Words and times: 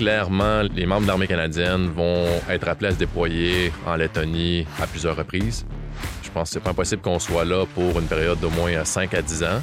clairement, 0.00 0.62
les 0.62 0.86
membres 0.86 1.02
de 1.02 1.08
l'armée 1.08 1.26
canadienne 1.26 1.90
vont 1.94 2.24
être 2.48 2.66
appelés 2.68 2.88
à 2.88 2.92
se 2.92 2.96
déployer 2.96 3.70
en 3.86 3.96
Lettonie 3.96 4.66
à 4.80 4.86
plusieurs 4.86 5.14
reprises. 5.14 5.66
Je 6.22 6.30
pense 6.30 6.48
que 6.48 6.54
c'est 6.54 6.60
pas 6.60 6.70
impossible 6.70 7.02
qu'on 7.02 7.18
soit 7.18 7.44
là 7.44 7.66
pour 7.74 8.00
une 8.00 8.06
période 8.06 8.40
d'au 8.40 8.48
moins 8.48 8.82
5 8.82 9.12
à 9.12 9.20
10 9.20 9.42
ans. 9.44 9.62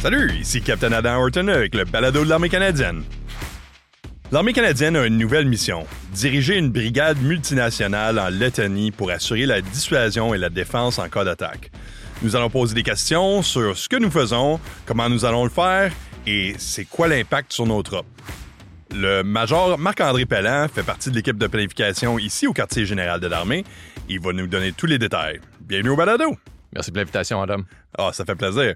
Salut, 0.00 0.30
ici 0.38 0.60
Captain 0.60 0.92
Adam 0.92 1.22
Horton 1.22 1.48
avec 1.48 1.74
le 1.74 1.86
balado 1.86 2.22
de 2.22 2.28
l'armée 2.28 2.50
canadienne. 2.50 3.02
L'armée 4.30 4.52
canadienne 4.52 4.96
a 4.96 5.06
une 5.06 5.16
nouvelle 5.16 5.46
mission, 5.46 5.86
diriger 6.12 6.58
une 6.58 6.70
brigade 6.70 7.16
multinationale 7.22 8.18
en 8.18 8.28
Lettonie 8.28 8.90
pour 8.90 9.10
assurer 9.10 9.46
la 9.46 9.62
dissuasion 9.62 10.34
et 10.34 10.38
la 10.38 10.50
défense 10.50 10.98
en 10.98 11.08
cas 11.08 11.24
d'attaque. 11.24 11.70
Nous 12.20 12.36
allons 12.36 12.50
poser 12.50 12.74
des 12.74 12.82
questions 12.82 13.40
sur 13.40 13.74
ce 13.74 13.88
que 13.88 13.96
nous 13.96 14.10
faisons, 14.10 14.60
comment 14.84 15.08
nous 15.08 15.24
allons 15.24 15.44
le 15.44 15.50
faire 15.50 15.92
et 16.26 16.54
c'est 16.58 16.84
quoi 16.84 17.08
l'impact 17.08 17.52
sur 17.52 17.66
nos 17.66 17.82
troupes? 17.82 18.06
Le 18.94 19.22
major 19.22 19.78
Marc-André 19.78 20.26
Pellan 20.26 20.68
fait 20.68 20.82
partie 20.82 21.10
de 21.10 21.14
l'équipe 21.14 21.38
de 21.38 21.46
planification 21.46 22.18
ici 22.18 22.46
au 22.46 22.52
quartier 22.52 22.84
général 22.84 23.20
de 23.20 23.26
l'armée. 23.26 23.64
Il 24.08 24.20
va 24.20 24.32
nous 24.32 24.46
donner 24.46 24.72
tous 24.72 24.86
les 24.86 24.98
détails. 24.98 25.40
Bienvenue 25.60 25.90
au 25.90 25.96
balado. 25.96 26.36
Merci 26.74 26.90
de 26.90 26.98
l'invitation, 26.98 27.40
Adam. 27.40 27.62
Ah, 27.96 28.10
ça 28.12 28.24
fait 28.24 28.34
plaisir. 28.34 28.74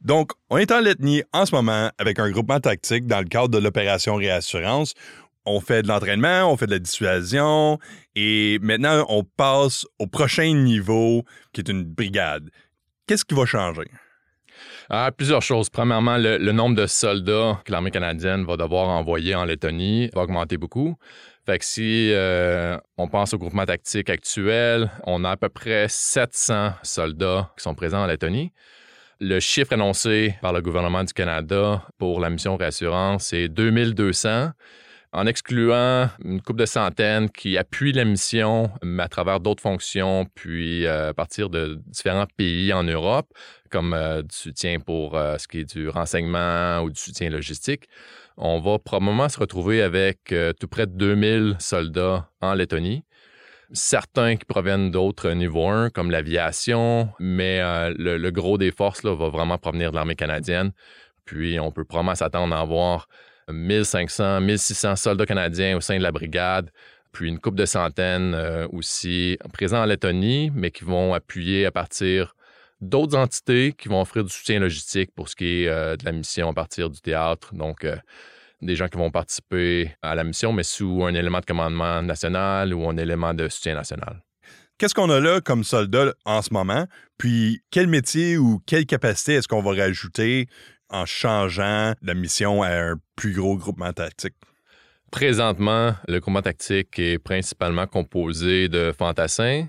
Donc, 0.00 0.32
on 0.50 0.58
est 0.58 0.70
en 0.70 0.80
Lettonie 0.80 1.22
en 1.32 1.46
ce 1.46 1.54
moment 1.54 1.90
avec 1.98 2.18
un 2.18 2.30
groupement 2.30 2.60
tactique 2.60 3.06
dans 3.06 3.20
le 3.20 3.26
cadre 3.26 3.48
de 3.48 3.58
l'opération 3.58 4.16
Réassurance. 4.16 4.94
On 5.44 5.60
fait 5.60 5.82
de 5.82 5.88
l'entraînement, 5.88 6.52
on 6.52 6.56
fait 6.56 6.66
de 6.66 6.72
la 6.72 6.78
dissuasion 6.78 7.78
et 8.14 8.58
maintenant 8.62 9.04
on 9.08 9.24
passe 9.24 9.86
au 9.98 10.06
prochain 10.06 10.52
niveau 10.54 11.24
qui 11.52 11.60
est 11.60 11.68
une 11.68 11.84
brigade. 11.84 12.48
Qu'est-ce 13.06 13.24
qui 13.24 13.34
va 13.34 13.44
changer? 13.44 13.90
Ah, 14.94 15.10
plusieurs 15.10 15.40
choses. 15.40 15.70
Premièrement, 15.70 16.18
le, 16.18 16.52
nombre 16.52 16.76
de 16.76 16.86
soldats 16.86 17.62
que 17.64 17.72
l'armée 17.72 17.90
canadienne 17.90 18.44
va 18.44 18.58
devoir 18.58 18.90
envoyer 18.90 19.34
en 19.34 19.46
Lettonie 19.46 20.10
va 20.12 20.20
augmenter 20.20 20.58
beaucoup. 20.58 20.98
Fait 21.46 21.58
que 21.58 21.64
si 21.64 22.12
euh, 22.12 22.76
on 22.98 23.08
pense 23.08 23.32
au 23.32 23.38
groupement 23.38 23.64
tactique 23.64 24.10
actuel, 24.10 24.90
on 25.04 25.24
a 25.24 25.30
à 25.30 25.36
peu 25.38 25.48
près 25.48 25.86
700 25.88 26.74
soldats 26.82 27.50
qui 27.56 27.62
sont 27.62 27.74
présents 27.74 28.02
en 28.02 28.06
Lettonie. 28.06 28.52
Le 29.18 29.40
chiffre 29.40 29.72
annoncé 29.72 30.34
par 30.42 30.52
le 30.52 30.60
gouvernement 30.60 31.04
du 31.04 31.14
Canada 31.14 31.82
pour 31.96 32.20
la 32.20 32.28
mission 32.28 32.58
réassurance, 32.58 33.28
c'est 33.28 33.48
2200 33.48 34.50
en 35.12 35.26
excluant 35.26 36.08
une 36.24 36.40
couple 36.40 36.60
de 36.60 36.66
centaines 36.66 37.28
qui 37.28 37.58
appuient 37.58 37.92
la 37.92 38.04
mission, 38.04 38.70
à 38.98 39.08
travers 39.08 39.40
d'autres 39.40 39.62
fonctions, 39.62 40.26
puis 40.34 40.86
euh, 40.86 41.10
à 41.10 41.14
partir 41.14 41.50
de 41.50 41.78
différents 41.86 42.26
pays 42.36 42.72
en 42.72 42.82
Europe, 42.82 43.28
comme 43.70 43.92
euh, 43.92 44.22
du 44.22 44.34
soutien 44.34 44.80
pour 44.80 45.16
euh, 45.16 45.36
ce 45.36 45.46
qui 45.48 45.60
est 45.60 45.76
du 45.76 45.90
renseignement 45.90 46.80
ou 46.80 46.90
du 46.90 46.98
soutien 46.98 47.28
logistique. 47.28 47.88
On 48.38 48.58
va 48.58 48.78
probablement 48.78 49.28
se 49.28 49.38
retrouver 49.38 49.82
avec 49.82 50.34
tout 50.58 50.68
près 50.68 50.86
de 50.86 50.92
2000 50.92 51.56
soldats 51.58 52.30
en 52.40 52.54
Lettonie 52.54 53.04
certains 53.74 54.36
qui 54.36 54.44
proviennent 54.44 54.90
d'autres 54.90 55.30
niveaux 55.30 55.66
1, 55.66 55.90
comme 55.90 56.10
l'aviation, 56.10 57.08
mais 57.18 57.60
le, 57.96 58.30
gros 58.30 58.58
des 58.58 58.70
forces 58.70 59.02
là, 59.02 59.14
va 59.14 59.30
vraiment 59.30 59.56
provenir 59.56 59.92
de 59.92 59.96
l'armée 59.96 60.14
canadienne. 60.14 60.72
Puis 61.24 61.58
on 61.58 61.72
peut 61.72 61.84
probablement 61.84 62.14
s'attendre 62.14 62.54
à 62.54 62.60
avoir 62.60 63.08
1500, 63.50 64.40
1600 64.40 64.96
soldats 64.96 65.26
canadiens 65.26 65.76
au 65.76 65.80
sein 65.80 65.96
de 65.98 66.02
la 66.02 66.12
brigade, 66.12 66.70
puis 67.12 67.28
une 67.28 67.38
coupe 67.38 67.54
de 67.54 67.66
centaines 67.66 68.34
euh, 68.34 68.66
aussi 68.72 69.38
présents 69.52 69.82
en 69.82 69.86
Lettonie, 69.86 70.50
mais 70.54 70.70
qui 70.70 70.84
vont 70.84 71.14
appuyer 71.14 71.66
à 71.66 71.70
partir 71.70 72.34
d'autres 72.80 73.16
entités 73.16 73.72
qui 73.72 73.88
vont 73.88 74.00
offrir 74.00 74.24
du 74.24 74.32
soutien 74.32 74.58
logistique 74.58 75.10
pour 75.14 75.28
ce 75.28 75.36
qui 75.36 75.62
est 75.62 75.68
euh, 75.68 75.96
de 75.96 76.04
la 76.04 76.12
mission 76.12 76.50
à 76.50 76.54
partir 76.54 76.90
du 76.90 77.00
théâtre. 77.00 77.54
Donc, 77.54 77.84
euh, 77.84 77.96
des 78.60 78.76
gens 78.76 78.88
qui 78.88 78.98
vont 78.98 79.10
participer 79.10 79.94
à 80.02 80.14
la 80.14 80.24
mission, 80.24 80.52
mais 80.52 80.62
sous 80.62 81.04
un 81.04 81.14
élément 81.14 81.40
de 81.40 81.44
commandement 81.44 82.02
national 82.02 82.74
ou 82.74 82.88
un 82.88 82.96
élément 82.96 83.34
de 83.34 83.48
soutien 83.48 83.74
national. 83.74 84.22
Qu'est-ce 84.78 84.94
qu'on 84.94 85.10
a 85.10 85.20
là 85.20 85.40
comme 85.40 85.64
soldat 85.64 86.12
en 86.24 86.42
ce 86.42 86.52
moment? 86.52 86.86
Puis, 87.18 87.62
quel 87.70 87.86
métier 87.86 88.36
ou 88.36 88.60
quelle 88.66 88.86
capacité 88.86 89.34
est-ce 89.34 89.48
qu'on 89.48 89.62
va 89.62 89.74
rajouter 89.74 90.48
en 90.92 91.06
changeant 91.06 91.94
la 92.02 92.14
mission 92.14 92.62
à 92.62 92.68
un 92.68 92.94
plus 93.16 93.32
gros 93.32 93.56
groupement 93.56 93.92
tactique? 93.92 94.34
Présentement, 95.10 95.94
le 96.08 96.20
groupement 96.20 96.42
tactique 96.42 96.98
est 96.98 97.18
principalement 97.18 97.86
composé 97.86 98.68
de 98.68 98.92
fantassins. 98.96 99.66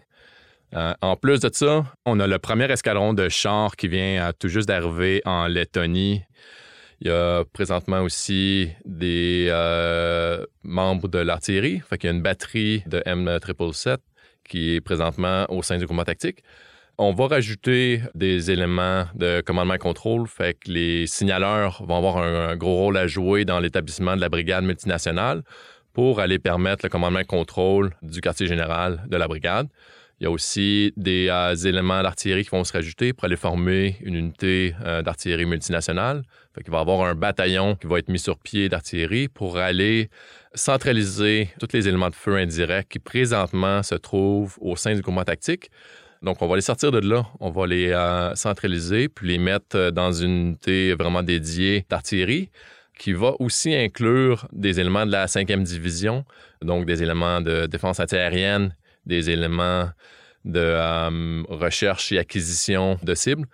Euh, 0.73 0.93
en 1.01 1.15
plus 1.15 1.39
de 1.41 1.49
ça, 1.51 1.85
on 2.05 2.19
a 2.19 2.27
le 2.27 2.39
premier 2.39 2.71
escadron 2.71 3.13
de 3.13 3.29
chars 3.29 3.75
qui 3.75 3.87
vient 3.87 4.31
tout 4.39 4.47
juste 4.47 4.67
d'arriver 4.67 5.21
en 5.25 5.47
Lettonie. 5.47 6.23
Il 7.01 7.07
y 7.07 7.11
a 7.11 7.43
présentement 7.51 8.01
aussi 8.01 8.69
des 8.85 9.47
euh, 9.49 10.45
membres 10.63 11.09
de 11.09 11.19
l'artillerie. 11.19 11.81
Fait 11.81 11.97
qu'il 11.97 12.09
y 12.09 12.13
a 12.13 12.15
une 12.15 12.21
batterie 12.21 12.83
de 12.87 12.99
M777 13.01 13.97
qui 14.47 14.75
est 14.75 14.81
présentement 14.81 15.45
au 15.49 15.61
sein 15.61 15.77
du 15.77 15.85
groupement 15.85 16.05
tactique. 16.05 16.43
On 16.99 17.11
va 17.11 17.25
rajouter 17.25 18.01
des 18.13 18.51
éléments 18.51 19.05
de 19.15 19.41
commandement 19.41 19.73
et 19.73 19.79
contrôle, 19.79 20.27
fait 20.27 20.53
que 20.53 20.69
les 20.69 21.07
signaleurs 21.07 21.83
vont 21.87 21.97
avoir 21.97 22.17
un, 22.17 22.55
gros 22.55 22.75
rôle 22.75 22.97
à 22.97 23.07
jouer 23.07 23.45
dans 23.45 23.59
l'établissement 23.59 24.15
de 24.15 24.21
la 24.21 24.29
brigade 24.29 24.63
multinationale 24.63 25.41
pour 25.93 26.19
aller 26.19 26.37
permettre 26.37 26.85
le 26.85 26.89
commandement 26.89 27.19
et 27.19 27.25
contrôle 27.25 27.95
du 28.03 28.21
quartier 28.21 28.45
général 28.45 29.03
de 29.07 29.17
la 29.17 29.27
brigade. 29.27 29.69
Il 30.19 30.25
y 30.25 30.27
a 30.27 30.31
aussi 30.31 30.93
des 30.95 31.29
euh, 31.29 31.55
éléments 31.55 32.03
d'artillerie 32.03 32.43
qui 32.43 32.51
vont 32.51 32.63
se 32.63 32.71
rajouter 32.71 33.11
pour 33.11 33.25
aller 33.25 33.37
former 33.37 33.97
une 34.01 34.13
unité 34.13 34.75
euh, 34.85 35.01
d'artillerie 35.01 35.45
multinationale. 35.45 36.21
Fait 36.53 36.61
qu'il 36.61 36.71
va 36.71 36.77
y 36.77 36.81
avoir 36.81 37.01
un 37.01 37.15
bataillon 37.15 37.75
qui 37.75 37.87
va 37.87 37.97
être 37.97 38.09
mis 38.09 38.19
sur 38.19 38.37
pied 38.37 38.69
d'artillerie 38.69 39.27
pour 39.27 39.57
aller 39.57 40.09
centraliser 40.53 41.49
tous 41.59 41.69
les 41.73 41.87
éléments 41.87 42.11
de 42.11 42.15
feu 42.15 42.37
indirects 42.37 42.87
qui 42.87 42.99
présentement 42.99 43.81
se 43.81 43.95
trouvent 43.95 44.55
au 44.61 44.75
sein 44.75 44.93
du 44.93 45.01
commandement 45.01 45.25
tactique. 45.25 45.71
Donc, 46.23 46.41
on 46.41 46.47
va 46.47 46.55
les 46.55 46.61
sortir 46.61 46.89
de 46.91 46.99
là, 46.99 47.25
on 47.41 47.51
va 47.51 47.67
les 47.67 47.91
euh, 47.91 48.33
centraliser, 48.33 49.09
puis 49.09 49.27
les 49.27 49.37
mettre 49.37 49.75
euh, 49.75 49.91
dans 49.91 50.13
une 50.13 50.47
unité 50.47 50.93
vraiment 50.93 51.21
dédiée 51.21 51.85
d'artillerie 51.89 52.49
qui 52.97 53.11
va 53.11 53.33
aussi 53.39 53.75
inclure 53.75 54.47
des 54.53 54.79
éléments 54.79 55.05
de 55.05 55.11
la 55.11 55.25
5e 55.25 55.63
division, 55.63 56.23
donc 56.61 56.85
des 56.85 57.03
éléments 57.03 57.41
de 57.41 57.65
défense 57.65 57.99
antiaérienne, 57.99 58.73
des 59.05 59.31
éléments 59.31 59.89
de 60.45 60.61
euh, 60.61 61.43
recherche 61.49 62.13
et 62.13 62.19
acquisition 62.19 62.97
de 63.03 63.15
cibles. 63.15 63.45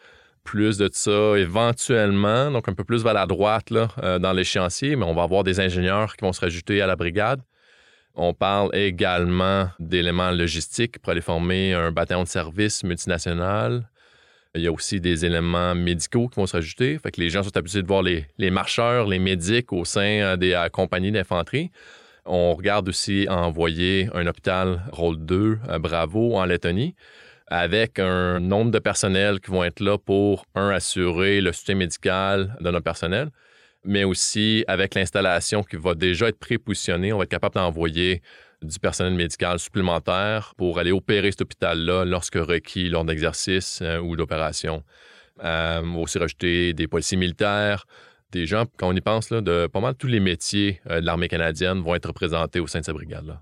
Plus 0.44 0.78
de 0.78 0.90
ça, 0.92 1.38
éventuellement, 1.38 2.52
donc 2.52 2.70
un 2.70 2.74
peu 2.74 2.84
plus 2.84 3.04
vers 3.04 3.14
la 3.14 3.26
droite 3.26 3.72
là, 3.72 4.20
dans 4.20 4.32
l'échéancier, 4.32 4.96
mais 4.96 5.06
on 5.06 5.14
va 5.14 5.24
avoir 5.24 5.44
des 5.44 5.60
ingénieurs 5.60 6.16
qui 6.16 6.24
vont 6.24 6.34
se 6.34 6.42
rajouter 6.42 6.82
à 6.82 6.88
la 6.88 6.96
brigade. 6.96 7.42
On 8.22 8.34
parle 8.34 8.76
également 8.76 9.70
d'éléments 9.80 10.32
logistiques 10.32 11.00
pour 11.00 11.12
aller 11.12 11.22
former 11.22 11.74
un 11.74 11.94
bataillon 11.94 12.24
de 12.24 12.28
service 12.28 12.84
multinational. 12.84 13.90
Il 14.56 14.62
y 14.62 14.68
a 14.68 14.74
aussi 14.74 15.00
des 15.00 15.24
éléments 15.24 15.74
médicaux 15.74 16.28
qui 16.28 16.36
vont 16.36 16.46
se 16.46 16.58
rajouter. 16.58 17.00
Fait 17.00 17.16
les 17.16 17.30
gens 17.30 17.44
sont 17.44 17.56
habitués 17.56 17.82
de 17.82 17.88
voir 17.88 18.04
les, 18.04 18.26
marcheurs, 18.52 19.08
les 19.08 19.20
médics 19.20 19.72
au 19.72 19.86
sein 19.86 20.02
euh, 20.02 20.36
des 20.36 20.52
euh, 20.52 20.68
compagnies 20.68 21.14
d'infanterie. 21.14 21.72
On 22.26 22.56
regarde 22.56 22.90
aussi 22.90 23.26
envoyer 23.30 24.10
un 24.14 24.28
hôpital 24.28 24.82
rôle 24.92 25.24
2 25.26 25.60
à 25.70 25.80
Bravo 25.80 26.36
en 26.36 26.44
Lettonie 26.44 26.96
avec 27.48 28.00
un 28.00 28.42
nombre 28.42 28.72
de 28.72 28.80
personnels 28.80 29.40
qui 29.40 29.50
vont 29.50 29.64
être 29.64 29.80
là 29.80 29.98
pour, 29.98 30.46
un, 30.56 30.72
assurer 30.72 31.40
le 31.40 31.54
soutien 31.54 31.76
médical 31.76 32.58
de 32.60 32.70
notre 32.70 32.84
personnel, 32.84 33.30
mais 33.84 34.04
aussi 34.04 34.64
avec 34.68 34.96
l'installation 34.96 35.64
qui 35.64 35.78
va 35.78 35.96
déjà 35.96 36.28
être 36.28 36.40
prépositionnée, 36.40 37.14
on 37.14 37.18
va 37.18 37.24
être 37.24 37.30
capable 37.30 37.56
d'envoyer 37.56 38.22
du 38.62 38.80
personnel 38.80 39.14
médical 39.14 39.60
supplémentaire 39.60 40.54
pour 40.58 40.80
aller 40.80 40.92
opérer 40.92 41.32
cet 41.32 41.42
hôpital-là 41.42 42.06
lorsque 42.06 42.36
requis 42.36 42.90
lors 42.90 43.06
d'exercices 43.06 43.80
euh, 43.82 44.00
ou 44.00 44.16
d'opérations. 44.16 44.84
Euh, 45.44 45.82
on 45.82 45.96
va 45.96 46.00
aussi 46.00 46.20
rajouter 46.20 46.74
des 46.74 46.88
policiers 46.88 47.18
militaires, 47.18 47.86
des 48.32 48.46
gens, 48.46 48.66
quand 48.78 48.90
on 48.90 48.96
y 48.96 49.02
pense, 49.02 49.30
de 49.30 49.68
pas 49.68 49.80
mal 49.80 49.96
tous 49.96 50.08
les 50.08 50.20
métiers 50.20 50.82
euh, 50.90 51.00
de 51.00 51.06
l'armée 51.06 51.30
canadienne 51.30 51.82
vont 51.82 51.96
être 51.96 52.08
représentés 52.08 52.60
au 52.60 52.68
sein 52.68 52.82
de 52.82 52.86
cette 52.86 52.96
brigade-là. 52.96 53.42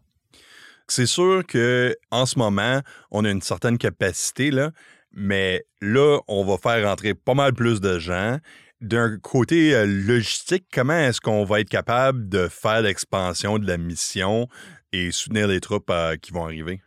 C'est 0.87 1.07
sûr 1.07 1.45
que 1.45 1.95
en 2.11 2.25
ce 2.25 2.39
moment, 2.39 2.81
on 3.11 3.25
a 3.25 3.31
une 3.31 3.41
certaine 3.41 3.77
capacité, 3.77 4.51
là, 4.51 4.71
mais 5.11 5.65
là, 5.81 6.19
on 6.27 6.45
va 6.45 6.57
faire 6.57 6.87
rentrer 6.87 7.13
pas 7.13 7.33
mal 7.33 7.53
plus 7.53 7.81
de 7.81 7.97
gens 7.97 8.37
d'un 8.81 9.17
côté 9.17 9.73
euh, 9.73 9.85
logistique, 9.85 10.65
comment 10.71 10.97
est-ce 10.97 11.21
qu'on 11.21 11.43
va 11.43 11.61
être 11.61 11.69
capable 11.69 12.29
de 12.29 12.47
faire 12.47 12.81
l'expansion 12.81 13.57
de 13.57 13.67
la 13.67 13.77
mission 13.77 14.47
et 14.93 15.11
soutenir 15.11 15.47
les 15.47 15.59
troupes 15.59 15.89
euh, 15.89 16.15
qui 16.17 16.31
vont 16.31 16.45
arriver? 16.45 16.81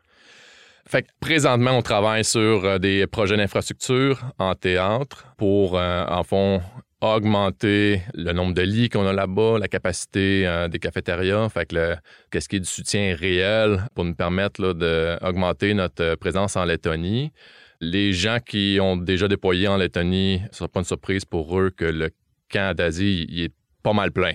Fait 0.87 1.02
que 1.02 1.08
présentement, 1.20 1.76
on 1.76 1.82
travaille 1.82 2.25
sur 2.25 2.64
euh, 2.64 2.78
des 2.78 3.06
projets 3.06 3.37
d'infrastructure 3.37 4.25
en 4.38 4.54
théâtre 4.54 5.26
pour, 5.37 5.75
en 5.75 6.22
fond, 6.25 6.60
augmenter 7.00 8.02
le 8.14 8.32
nombre 8.32 8.54
de 8.54 8.62
lits 8.62 8.88
qu'on 8.88 9.06
a 9.06 9.12
là-bas, 9.12 9.58
la 9.58 9.69
capacité 9.69 10.66
des 10.70 10.78
cafétérias, 10.78 11.48
fait 11.48 11.66
que 11.66 11.96
qu'est-ce 12.31 12.48
qui 12.48 12.56
est 12.56 12.60
du 12.60 12.69
soutien 12.69 13.16
réel 13.19 13.87
pour 13.94 14.04
nous 14.04 14.14
permettre 14.14 14.75
d'augmenter 14.75 15.72
notre 15.72 16.16
présence 16.16 16.56
en 16.56 16.64
Lettonie. 16.66 17.32
Les 17.80 18.12
gens 18.12 18.38
qui 18.44 18.78
ont 18.80 18.96
déjà 18.96 19.26
déployé 19.26 19.66
en 19.66 19.76
Lettonie, 19.78 20.42
ce 20.50 20.58
sera 20.58 20.68
pas 20.68 20.80
une 20.80 20.86
surprise 20.86 21.24
pour 21.24 21.58
eux 21.58 21.70
que 21.70 21.86
le 21.86 22.10
camp 22.50 22.76
d'Asie, 22.76 23.26
est 23.30 23.52
pas 23.82 23.94
mal 23.94 24.12
plein. 24.12 24.34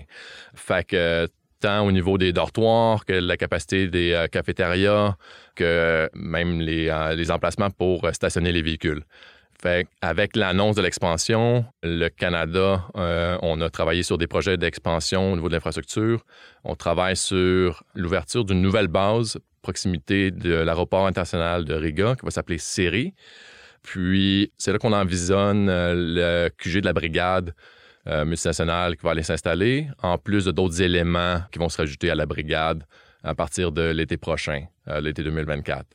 Fait 0.56 0.86
que 0.86 1.28
tant 1.60 1.86
au 1.86 1.92
niveau 1.92 2.18
des 2.18 2.34
dortoirs 2.34 3.06
que 3.06 3.14
la 3.14 3.38
capacité 3.38 3.88
des 3.88 4.14
euh, 4.14 4.28
cafétérias, 4.28 5.16
que 5.56 6.10
même 6.16 6.60
les, 6.60 6.90
euh, 6.90 7.30
emplacements 7.30 7.70
pour 7.70 8.10
stationner 8.14 8.52
les 8.52 8.62
véhicules. 8.62 9.04
Fait 9.62 9.88
avec 10.02 10.36
l'annonce 10.36 10.76
de 10.76 10.82
l'expansion, 10.82 11.66
le 11.82 12.10
Canada, 12.10 12.84
euh, 12.98 13.38
on 13.42 13.62
a 13.62 13.70
travaillé 13.70 14.04
sur 14.04 14.18
des 14.18 14.28
projets 14.28 14.58
d'expansion 14.58 15.32
au 15.32 15.36
niveau 15.36 15.48
de 15.48 15.54
l'infrastructure. 15.54 16.26
On 16.64 16.76
travaille 16.76 17.16
sur 17.16 17.84
l'ouverture 17.94 18.44
d'une 18.44 18.62
nouvelle 18.62 18.88
base 18.88 19.40
proximité 19.66 20.30
de 20.30 20.54
l'aéroport 20.54 21.08
international 21.08 21.66
de 21.66 21.74
Riga 21.74 22.16
qui 22.16 22.24
va 22.24 22.32
s'appeler 22.32 22.60
Siri. 22.60 23.16
Puis 23.82 24.52
c'est 24.58 24.72
là 24.72 24.78
qu'on 24.78 24.94
envisionne 24.94 25.68
le 25.68 26.50
QG 26.50 26.82
de 26.82 26.86
la 26.86 26.94
brigade 26.94 27.54
euh, 28.08 28.24
multinationale 28.24 28.96
qui 28.98 29.04
va 29.04 29.12
aller 29.12 29.24
s'installer, 29.24 29.88
en 30.04 30.20
plus 30.20 30.46
de 30.46 30.52
d'autres 30.52 30.80
éléments 30.80 31.42
qui 31.52 31.58
vont 31.58 31.70
se 31.70 31.78
rajouter 31.78 32.12
à 32.12 32.16
la 32.16 32.28
brigade 32.28 32.84
à 33.24 33.34
partir 33.34 33.72
de 33.72 33.82
l'été 33.82 34.18
prochain, 34.18 34.66
euh, 34.88 35.02
l'été 35.02 35.24
2024. 35.24 35.88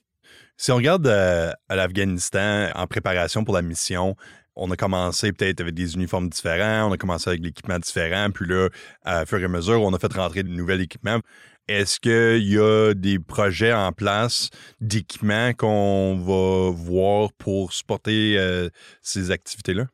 Si 0.56 0.72
on 0.72 0.76
regarde 0.76 1.06
euh, 1.06 1.52
l'Afghanistan 1.68 2.68
en 2.74 2.88
préparation 2.88 3.44
pour 3.44 3.54
la 3.54 3.62
mission, 3.62 4.16
on 4.56 4.68
a 4.72 4.76
commencé 4.76 5.32
peut-être 5.32 5.60
avec 5.60 5.74
des 5.74 5.94
uniformes 5.94 6.28
différents, 6.28 6.90
on 6.90 6.92
a 6.92 6.96
commencé 6.96 7.30
avec 7.30 7.42
l'équipement 7.44 7.78
différent, 7.78 8.30
puis 8.34 8.48
là, 8.48 8.68
à 9.04 9.24
fur 9.24 9.38
et 9.38 9.44
à 9.44 9.48
mesure, 9.48 9.80
on 9.80 9.94
a 9.94 9.98
fait 10.00 10.12
rentrer 10.12 10.42
de 10.42 10.48
nouvel 10.48 10.80
équipement. 10.80 11.20
Est-ce 11.68 12.00
qu'il 12.00 12.48
y 12.48 12.58
a 12.58 12.94
des 12.94 13.18
projets 13.18 13.72
en 13.72 13.92
place 13.92 14.50
d'équipement 14.80 15.52
qu'on 15.52 16.16
va 16.16 16.70
voir 16.74 17.32
pour 17.34 17.72
supporter 17.72 18.68
ces 19.02 19.30
activités-là? 19.30 19.86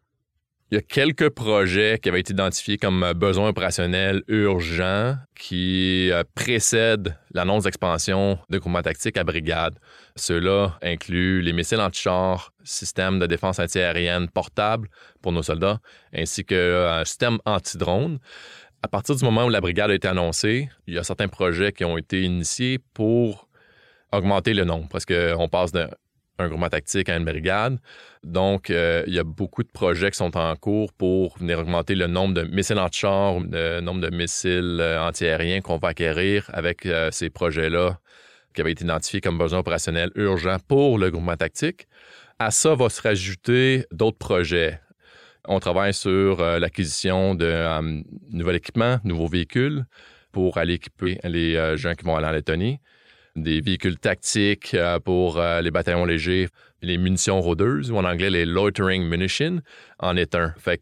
Il 0.73 0.75
y 0.75 0.79
a 0.79 0.83
quelques 0.83 1.29
projets 1.29 2.01
qui 2.03 2.09
avaient 2.09 2.19
été 2.19 2.33
identifiés 2.33 2.77
comme 2.77 3.05
euh, 3.05 3.15
besoins 3.15 3.51
opérationnels 3.51 4.25
urgents 4.27 5.17
qui 5.37 6.11
euh, 6.11 6.25
précèdent 6.35 7.17
l'annonce 7.33 7.63
d'expansion 7.63 8.37
de 8.51 8.59
groupement 8.59 8.83
tactique 8.83 9.17
à 9.17 9.23
brigade. 9.23 9.79
Ceux-là 10.17 10.77
incluent 10.83 11.41
les 11.41 11.53
missiles 11.53 11.81
anti-char, 11.81 12.51
système 12.65 13.21
de 13.21 13.27
défense 13.27 13.61
antiaérienne 13.61 14.29
portable 14.29 14.89
pour 15.23 15.31
nos 15.31 15.45
soldats, 15.45 15.79
ainsi 16.13 16.45
qu'un 16.45 16.57
euh, 16.57 17.05
système 17.05 17.39
anti-drone. 17.45 18.19
À 18.83 18.89
partir 18.89 19.17
du 19.17 19.25
moment 19.25 19.47
où 19.47 19.49
la 19.49 19.61
brigade 19.61 19.91
a 19.91 19.95
été 19.95 20.07
annoncée, 20.07 20.69
il 20.87 20.95
y 20.95 20.99
a 20.99 21.05
certains 21.05 21.29
projets 21.29 21.73
qui 21.73 21.85
ont 21.85 21.97
été 21.97 22.23
initiés 22.23 22.79
pour 22.95 23.49
augmenter 24.13 24.55
le 24.55 24.65
nombre, 24.65 24.89
parce 24.91 25.05
qu'on 25.05 25.49
passe 25.49 25.73
de 25.73 25.89
un 26.39 26.49
groupement 26.49 26.69
tactique 26.69 27.09
à 27.09 27.17
une 27.17 27.25
brigade. 27.25 27.79
Donc, 28.23 28.71
euh, 28.71 29.03
il 29.07 29.15
y 29.15 29.19
a 29.19 29.25
beaucoup 29.25 29.63
de 29.63 29.71
projets 29.71 30.11
qui 30.11 30.19
sont 30.19 30.37
en 30.37 30.55
cours 30.57 30.93
pour 30.93 31.39
venir 31.39 31.59
augmenter 31.59 31.95
le 31.95 32.07
nombre 32.07 32.35
de 32.35 32.43
missiles 32.43 32.79
anti-char, 32.79 33.41
le 33.41 33.81
nombre 33.81 34.01
de 34.01 34.15
missiles 34.15 34.79
euh, 34.81 35.01
antiaériens 35.01 35.61
qu'on 35.61 35.79
va 35.79 35.89
acquérir 35.89 36.51
avec 36.53 36.87
euh, 36.87 37.11
ces 37.11 37.31
projets-là 37.31 37.99
qui 38.55 38.61
avaient 38.61 38.73
été 38.73 38.85
identifiés 38.85 39.21
comme 39.21 39.39
besoins 39.39 39.61
opérationnels 39.61 40.11
urgents 40.15 40.59
pour 40.67 40.99
le 40.99 41.11
groupement 41.11 41.37
tactique. 41.37 41.87
À 42.39 42.51
ça 42.51 42.75
va 42.75 42.89
se 42.89 43.01
rajouter 43.01 43.87
d'autres 43.93 44.19
projets. 44.19 44.81
On 45.49 45.61
travaille 45.61 45.95
sur 45.95 46.41
l'acquisition 46.41 47.35
de 47.35 48.03
nouveaux 48.31 48.53
équipements, 48.53 48.99
nouveaux 49.05 49.29
véhicules 49.29 49.85
pour 50.33 50.59
aller 50.59 50.75
équiper 50.75 51.19
les 51.25 51.77
gens 51.77 51.95
qui 51.95 52.05
vont 52.05 52.17
aller 52.17 52.27
en 52.27 52.33
Lettonie 52.33 52.81
des 53.37 53.61
véhicules 53.61 53.99
tactiques 53.99 54.75
euh, 54.75 54.99
pour 54.99 55.39
euh, 55.39 55.61
les 55.61 55.71
bataillons 55.71 56.05
légers, 56.05 56.49
les 56.83 56.99
munitions 56.99 57.41
rôdeuses, 57.41 57.91
ou 57.93 57.97
en 57.97 58.05
anglais 58.05 58.31
les 58.31 58.47
loitering 58.47 59.05
munitions, 59.05 59.61
en 60.01 60.17
est 60.17 60.35
un. 60.35 60.55
Fait 60.59 60.81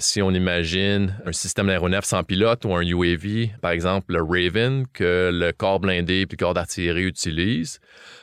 si 0.00 0.22
on 0.22 0.30
imagine 0.30 1.14
un 1.26 1.32
système 1.32 1.68
d'aéronef 1.68 2.04
sans 2.04 2.24
pilote 2.24 2.64
ou 2.64 2.74
un 2.74 2.82
UAV, 2.82 3.48
par 3.60 3.70
exemple 3.70 4.14
le 4.14 4.22
Raven, 4.22 4.86
que 4.92 5.30
le 5.32 5.52
corps 5.52 5.78
blindé 5.78 6.26
puis 6.26 6.36
le 6.38 6.44
corps 6.44 6.54
d'artillerie 6.54 7.04
utilise, 7.04 7.80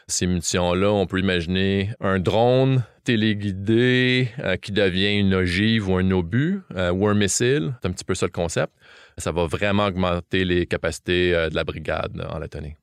ces 0.08 0.28
munitions-là, 0.28 0.92
on 0.92 1.06
peut 1.06 1.20
imaginer 1.20 1.92
un 2.00 2.20
drone 2.20 2.84
téléguidé 3.04 4.30
euh, 4.40 4.58
qui 4.58 4.72
devient 4.72 5.18
une 5.18 5.34
ogive 5.34 5.90
ou 5.90 5.96
un 5.96 6.12
obus 6.12 6.62
ou 6.76 7.08
un 7.08 7.14
missile. 7.14 7.76
C'est 7.82 7.88
un 7.88 7.92
petit 7.92 8.04
peu 8.04 8.16
ça 8.16 8.26
le 8.26 8.32
concept. 8.32 8.74
Ça 9.18 9.32
va 9.32 9.46
vraiment 9.46 9.86
augmenter 9.86 10.44
les 10.44 10.66
capacités 10.66 11.32
de 11.32 11.56
la 11.56 11.64
brigade 11.64 12.28
en 12.30 12.40
Lettonie. 12.40 12.76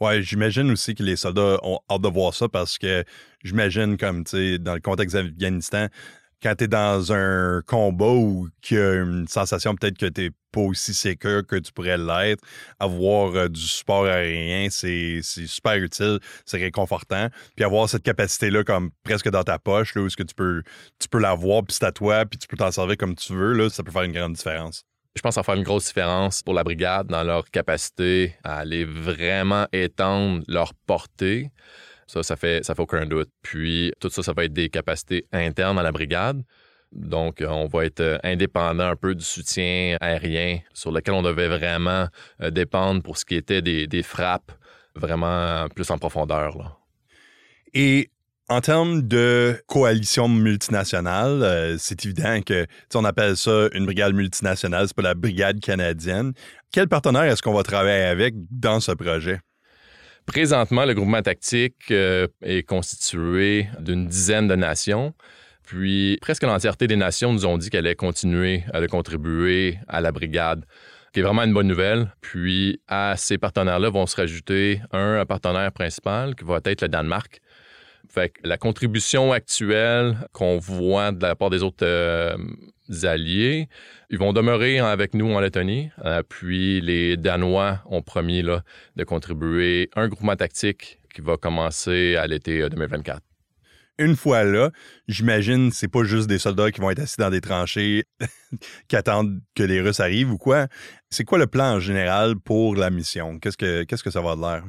Ouais, 0.00 0.22
j'imagine 0.22 0.70
aussi 0.70 0.94
que 0.94 1.02
les 1.02 1.16
soldats 1.16 1.58
ont 1.62 1.78
hâte 1.90 2.02
de 2.02 2.08
voir 2.08 2.34
ça 2.34 2.48
parce 2.48 2.78
que 2.78 3.04
j'imagine, 3.44 3.96
comme, 3.96 4.24
tu 4.24 4.30
sais, 4.30 4.58
dans 4.58 4.74
le 4.74 4.80
contexte 4.80 5.16
d'Afghanistan, 5.16 5.88
quand 6.42 6.54
tu 6.56 6.64
es 6.64 6.68
dans 6.68 7.12
un 7.12 7.62
combat 7.66 8.06
ou 8.06 8.48
qu'il 8.60 8.76
y 8.76 8.80
a 8.80 8.94
une 8.94 9.28
sensation 9.28 9.74
peut-être 9.74 9.98
que 9.98 10.06
tu 10.06 10.32
pas 10.52 10.60
aussi 10.60 10.92
sécure 10.92 11.46
que 11.46 11.56
tu 11.56 11.72
pourrais 11.72 11.96
l'être, 11.96 12.44
avoir 12.78 13.34
euh, 13.34 13.48
du 13.48 13.60
support 13.60 14.04
aérien, 14.04 14.68
c'est 14.70 15.20
super 15.22 15.76
utile, 15.76 16.18
c'est 16.44 16.58
réconfortant. 16.58 17.28
Puis 17.56 17.64
avoir 17.64 17.88
cette 17.88 18.02
capacité-là 18.02 18.62
comme 18.62 18.90
presque 19.02 19.30
dans 19.30 19.44
ta 19.44 19.58
poche, 19.58 19.94
là, 19.94 20.02
où 20.02 20.08
-ce 20.08 20.16
que 20.16 20.22
tu 20.22 20.34
peux, 20.34 20.62
tu 20.98 21.08
peux 21.08 21.18
l'avoir, 21.20 21.64
puis 21.64 21.74
c'est 21.78 21.86
à 21.86 21.92
toi, 21.92 22.26
puis 22.26 22.38
tu 22.38 22.46
peux 22.48 22.58
t'en 22.58 22.70
servir 22.70 22.98
comme 22.98 23.14
tu 23.14 23.32
veux, 23.32 23.54
là, 23.54 23.70
ça 23.70 23.82
peut 23.82 23.92
faire 23.92 24.02
une 24.02 24.12
grande 24.12 24.34
différence 24.34 24.84
je 25.14 25.20
pense 25.20 25.30
que 25.30 25.34
ça 25.34 25.40
va 25.40 25.44
faire 25.44 25.54
une 25.56 25.62
grosse 25.62 25.86
différence 25.86 26.42
pour 26.42 26.54
la 26.54 26.64
brigade 26.64 27.06
dans 27.08 27.22
leur 27.22 27.50
capacité 27.50 28.34
à 28.44 28.58
aller 28.58 28.84
vraiment 28.84 29.66
étendre 29.72 30.42
leur 30.48 30.72
portée. 30.86 31.50
Ça, 32.12 32.22
ça 32.22 32.36
fait, 32.36 32.62
ça 32.62 32.74
fait 32.74 32.82
aucun 32.82 33.06
doute. 33.06 33.30
Puis, 33.40 33.90
tout 33.98 34.10
ça, 34.10 34.22
ça 34.22 34.34
va 34.34 34.44
être 34.44 34.52
des 34.52 34.68
capacités 34.68 35.24
internes 35.32 35.78
à 35.78 35.82
la 35.82 35.92
brigade. 35.92 36.42
Donc, 36.92 37.42
on 37.46 37.68
va 37.68 37.86
être 37.86 38.20
indépendant 38.22 38.84
un 38.84 38.96
peu 38.96 39.14
du 39.14 39.24
soutien 39.24 39.96
aérien 39.98 40.58
sur 40.74 40.92
lequel 40.92 41.14
on 41.14 41.22
devait 41.22 41.48
vraiment 41.48 42.08
euh, 42.42 42.50
dépendre 42.50 43.02
pour 43.02 43.16
ce 43.16 43.24
qui 43.24 43.34
était 43.34 43.62
des, 43.62 44.02
frappes 44.02 44.52
vraiment 44.94 45.66
plus 45.74 45.90
en 45.90 45.96
profondeur. 45.96 46.58
Là. 46.58 46.76
Et 47.72 48.10
en 48.50 48.60
termes 48.60 49.00
de 49.00 49.58
coalition 49.66 50.28
multinationale, 50.28 51.42
euh, 51.42 51.76
c'est 51.78 52.04
évident 52.04 52.42
que 52.42 52.66
on 52.94 53.06
appelle 53.06 53.38
ça 53.38 53.68
une 53.72 53.86
brigade 53.86 54.12
multinationale, 54.12 54.86
c'est 54.86 54.96
pas 54.96 55.00
la 55.00 55.14
brigade 55.14 55.60
canadienne. 55.60 56.34
Quel 56.72 56.88
partenaire 56.88 57.22
est-ce 57.22 57.40
qu'on 57.40 57.54
va 57.54 57.62
travailler 57.62 58.04
avec 58.04 58.34
dans 58.50 58.80
ce 58.80 58.92
projet? 58.92 59.40
Présentement, 60.26 60.84
le 60.84 60.94
groupement 60.94 61.22
tactique 61.22 61.90
euh, 61.90 62.26
est 62.42 62.62
constitué 62.62 63.66
d'une 63.80 64.06
dizaine 64.06 64.48
de 64.48 64.54
nations. 64.54 65.14
Puis 65.64 66.18
presque 66.20 66.42
l'entièreté 66.42 66.86
des 66.86 66.96
nations 66.96 67.32
nous 67.32 67.46
ont 67.46 67.58
dit 67.58 67.70
qu'elle 67.70 67.86
allait 67.86 67.96
continuer 67.96 68.64
à 68.72 68.86
contribuer 68.86 69.78
à 69.88 70.00
la 70.00 70.12
brigade 70.12 70.64
qui 71.12 71.20
est 71.20 71.22
vraiment 71.22 71.42
une 71.42 71.52
bonne 71.52 71.66
nouvelle. 71.68 72.12
Puis 72.20 72.80
à 72.88 73.14
ces 73.16 73.38
partenaires-là 73.38 73.90
vont 73.90 74.06
se 74.06 74.16
rajouter 74.16 74.80
un 74.92 75.24
partenaire 75.26 75.70
principal 75.72 76.34
qui 76.34 76.44
va 76.44 76.60
être 76.64 76.82
le 76.82 76.88
Danemark, 76.88 77.40
fait 78.08 78.32
la 78.42 78.56
contribution 78.56 79.32
actuelle 79.32 80.16
qu'on 80.32 80.58
voit 80.58 81.12
de 81.12 81.22
la 81.22 81.34
part 81.34 81.50
des 81.50 81.62
autres 81.62 81.84
euh, 81.84 82.36
alliés, 83.04 83.68
ils 84.10 84.18
vont 84.18 84.32
demeurer 84.32 84.78
avec 84.78 85.14
nous 85.14 85.32
en 85.32 85.40
Lettonie. 85.40 85.90
Euh, 86.04 86.22
puis 86.28 86.80
les 86.80 87.16
Danois 87.16 87.80
ont 87.86 88.02
promis 88.02 88.42
de 88.42 89.04
contribuer 89.04 89.90
un 89.96 90.08
groupement 90.08 90.36
tactique 90.36 90.98
qui 91.14 91.20
va 91.20 91.36
commencer 91.36 92.16
à 92.16 92.26
l'été 92.26 92.68
2024 92.68 93.16
euh, 93.16 93.20
une 93.98 94.16
fois 94.16 94.44
là, 94.44 94.70
j'imagine 95.06 95.70
c'est 95.70 95.88
pas 95.88 96.02
juste 96.02 96.26
des 96.26 96.38
soldats 96.38 96.70
qui 96.70 96.80
vont 96.80 96.90
être 96.90 97.00
assis 97.00 97.16
dans 97.18 97.30
des 97.30 97.40
tranchées 97.40 98.04
qui 98.88 98.96
attendent 98.96 99.40
que 99.54 99.62
les 99.62 99.80
Russes 99.80 100.00
arrivent 100.00 100.32
ou 100.32 100.38
quoi. 100.38 100.66
C'est 101.10 101.24
quoi 101.24 101.38
le 101.38 101.46
plan 101.46 101.74
en 101.74 101.80
général 101.80 102.36
pour 102.36 102.74
la 102.74 102.90
mission? 102.90 103.38
Qu'est-ce 103.38 103.56
que, 103.56 103.84
qu'est-ce 103.84 104.02
que 104.02 104.10
ça 104.10 104.20
va 104.20 104.34
de 104.34 104.40
l'air? 104.40 104.64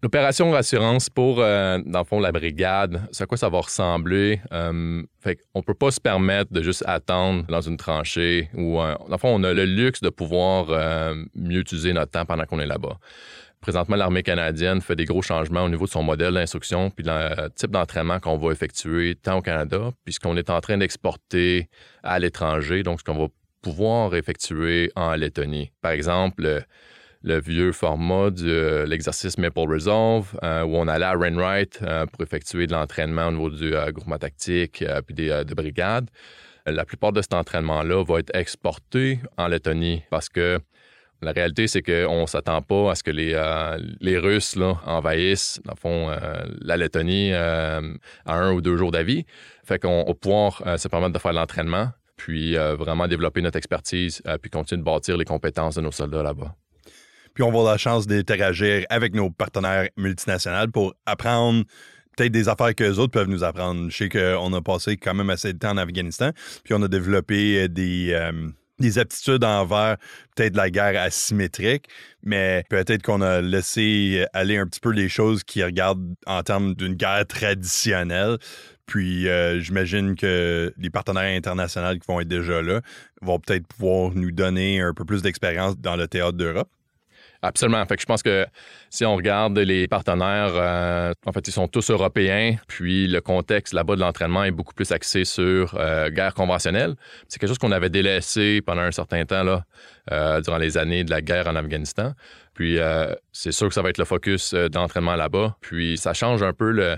L'opération 0.00 0.52
rassurance 0.52 1.10
pour, 1.10 1.40
euh, 1.40 1.80
dans 1.84 1.98
le 1.98 2.04
fond, 2.04 2.20
la 2.20 2.30
brigade, 2.30 3.02
c'est 3.10 3.24
à 3.24 3.26
quoi 3.26 3.36
ça 3.36 3.48
va 3.48 3.58
ressembler? 3.58 4.40
Euh, 4.52 5.02
fait 5.18 5.40
on 5.54 5.62
peut 5.62 5.74
pas 5.74 5.90
se 5.90 6.00
permettre 6.00 6.52
de 6.52 6.62
juste 6.62 6.84
attendre 6.86 7.44
dans 7.48 7.60
une 7.60 7.76
tranchée 7.76 8.48
ou, 8.54 8.76
dans 8.76 9.08
le 9.10 9.18
fond, 9.18 9.34
on 9.34 9.42
a 9.42 9.52
le 9.52 9.64
luxe 9.64 10.00
de 10.00 10.08
pouvoir 10.08 10.66
euh, 10.70 11.16
mieux 11.34 11.58
utiliser 11.60 11.92
notre 11.92 12.12
temps 12.12 12.24
pendant 12.24 12.44
qu'on 12.44 12.60
est 12.60 12.66
là-bas. 12.66 12.96
Présentement, 13.60 13.96
l'armée 13.96 14.22
canadienne 14.22 14.80
fait 14.80 14.94
des 14.94 15.04
gros 15.04 15.20
changements 15.20 15.64
au 15.64 15.68
niveau 15.68 15.86
de 15.86 15.90
son 15.90 16.04
modèle 16.04 16.34
d'instruction 16.34 16.90
puis 16.90 17.04
le 17.04 17.48
type 17.56 17.72
d'entraînement 17.72 18.20
qu'on 18.20 18.36
va 18.38 18.52
effectuer 18.52 19.16
tant 19.16 19.38
au 19.38 19.42
Canada, 19.42 19.90
puisqu'on 20.04 20.36
est 20.36 20.48
en 20.48 20.60
train 20.60 20.78
d'exporter 20.78 21.68
à 22.04 22.20
l'étranger, 22.20 22.84
donc 22.84 23.00
ce 23.00 23.04
qu'on 23.04 23.18
va 23.18 23.26
pouvoir 23.62 24.14
effectuer 24.14 24.92
en 24.94 25.16
Lettonie. 25.16 25.72
Par 25.82 25.90
exemple, 25.90 26.64
le 27.22 27.40
vieux 27.40 27.72
format 27.72 28.30
de 28.30 28.48
euh, 28.48 28.86
l'exercice 28.86 29.38
Maple 29.38 29.60
Resolve, 29.60 30.38
euh, 30.42 30.62
où 30.62 30.76
on 30.76 30.86
allait 30.86 31.04
à 31.04 31.16
Rainwright 31.16 31.80
euh, 31.82 32.06
pour 32.06 32.22
effectuer 32.22 32.66
de 32.66 32.72
l'entraînement 32.72 33.26
au 33.26 33.32
niveau 33.32 33.50
du 33.50 33.72
groupement 33.92 34.18
tactique 34.18 34.84
puis 35.06 35.14
des 35.14 35.44
de 35.44 35.54
brigades. 35.54 36.08
La 36.66 36.84
plupart 36.84 37.12
de 37.12 37.22
cet 37.22 37.34
entraînement-là 37.34 38.04
va 38.04 38.18
être 38.18 38.34
exporté 38.34 39.20
en 39.36 39.48
Lettonie 39.48 40.02
parce 40.10 40.28
que 40.28 40.58
la 41.22 41.32
réalité, 41.32 41.66
c'est 41.66 41.82
qu'on 41.82 42.20
ne 42.20 42.26
s'attend 42.26 42.62
pas 42.62 42.92
à 42.92 42.94
ce 42.94 43.02
que 43.02 43.10
les, 43.10 43.32
les 44.00 44.18
Russes 44.18 44.54
là, 44.54 44.78
envahissent, 44.86 45.60
dans 45.64 45.72
le 45.72 45.80
fond, 45.80 46.16
la 46.60 46.76
Lettonie 46.76 47.32
à 47.32 47.80
un 48.26 48.52
ou 48.52 48.60
deux 48.60 48.76
jours 48.76 48.92
d'avis. 48.92 49.24
Fait 49.64 49.78
qu'on 49.78 50.04
va 50.04 50.14
pouvoir 50.14 50.78
se 50.78 50.88
permettre 50.88 51.14
de 51.14 51.18
faire 51.18 51.32
l'entraînement 51.32 51.88
puis 52.16 52.54
vraiment 52.54 53.08
développer 53.08 53.40
notre 53.40 53.56
expertise, 53.56 54.22
puis 54.42 54.50
continuer 54.50 54.80
de 54.80 54.84
bâtir 54.84 55.16
les 55.16 55.24
compétences 55.24 55.76
de 55.76 55.80
nos 55.80 55.92
soldats 55.92 56.22
là-bas. 56.22 56.54
Puis 57.38 57.44
on 57.44 57.52
va 57.52 57.58
avoir 57.58 57.72
la 57.74 57.78
chance 57.78 58.08
d'interagir 58.08 58.84
avec 58.90 59.14
nos 59.14 59.30
partenaires 59.30 59.88
multinationaux 59.96 60.66
pour 60.72 60.96
apprendre 61.06 61.62
peut-être 62.16 62.32
des 62.32 62.48
affaires 62.48 62.74
que 62.74 62.82
les 62.82 62.98
autres 62.98 63.12
peuvent 63.12 63.28
nous 63.28 63.44
apprendre. 63.44 63.88
Je 63.90 63.96
sais 63.96 64.08
qu'on 64.08 64.52
a 64.52 64.60
passé 64.60 64.96
quand 64.96 65.14
même 65.14 65.30
assez 65.30 65.52
de 65.52 65.58
temps 65.60 65.70
en 65.70 65.76
Afghanistan, 65.76 66.32
puis 66.64 66.74
on 66.74 66.82
a 66.82 66.88
développé 66.88 67.68
des, 67.68 68.28
des 68.80 68.98
aptitudes 68.98 69.44
envers 69.44 69.98
peut-être 70.34 70.56
la 70.56 70.68
guerre 70.68 71.00
asymétrique, 71.00 71.86
mais 72.24 72.64
peut-être 72.70 73.02
qu'on 73.02 73.20
a 73.20 73.40
laissé 73.40 74.26
aller 74.32 74.56
un 74.56 74.66
petit 74.66 74.80
peu 74.80 74.90
les 74.90 75.08
choses 75.08 75.44
qui 75.44 75.62
regardent 75.62 76.16
en 76.26 76.42
termes 76.42 76.74
d'une 76.74 76.94
guerre 76.94 77.24
traditionnelle. 77.24 78.38
Puis 78.86 79.28
euh, 79.28 79.60
j'imagine 79.60 80.16
que 80.16 80.74
les 80.76 80.90
partenaires 80.90 81.36
internationaux 81.36 81.92
qui 81.92 82.06
vont 82.08 82.18
être 82.18 82.26
déjà 82.26 82.62
là 82.62 82.80
vont 83.22 83.38
peut-être 83.38 83.68
pouvoir 83.68 84.10
nous 84.16 84.32
donner 84.32 84.80
un 84.80 84.92
peu 84.92 85.04
plus 85.04 85.22
d'expérience 85.22 85.78
dans 85.78 85.94
le 85.94 86.08
théâtre 86.08 86.32
d'Europe. 86.32 86.68
Absolument. 87.40 87.84
Fait 87.86 88.00
je 88.00 88.06
pense 88.06 88.22
que 88.22 88.46
si 88.90 89.04
on 89.04 89.14
regarde 89.14 89.56
les 89.58 89.86
partenaires, 89.86 90.52
euh, 90.54 91.12
en 91.24 91.32
fait, 91.32 91.46
ils 91.46 91.52
sont 91.52 91.68
tous 91.68 91.88
européens, 91.90 92.56
puis 92.66 93.06
le 93.06 93.20
contexte 93.20 93.74
là-bas 93.74 93.94
de 93.94 94.00
l'entraînement 94.00 94.42
est 94.42 94.50
beaucoup 94.50 94.74
plus 94.74 94.90
axé 94.90 95.24
sur 95.24 95.76
euh, 95.78 96.10
guerre 96.10 96.34
conventionnelle. 96.34 96.96
C'est 97.28 97.38
quelque 97.38 97.50
chose 97.50 97.58
qu'on 97.58 97.70
avait 97.70 97.90
délaissé 97.90 98.60
pendant 98.60 98.82
un 98.82 98.90
certain 98.90 99.24
temps 99.24 99.44
là, 99.44 99.64
euh, 100.10 100.40
durant 100.40 100.58
les 100.58 100.78
années 100.78 101.04
de 101.04 101.10
la 101.10 101.22
guerre 101.22 101.46
en 101.46 101.54
Afghanistan. 101.54 102.12
Puis 102.54 102.76
c'est 103.30 103.52
sûr 103.52 103.68
que 103.68 103.74
ça 103.74 103.82
va 103.82 103.90
être 103.90 103.98
le 103.98 104.04
focus 104.04 104.52
d'entraînement 104.52 105.14
là-bas. 105.14 105.56
Puis 105.60 105.96
ça 105.96 106.12
change 106.12 106.42
un 106.42 106.52
peu 106.52 106.72
le 106.72 106.96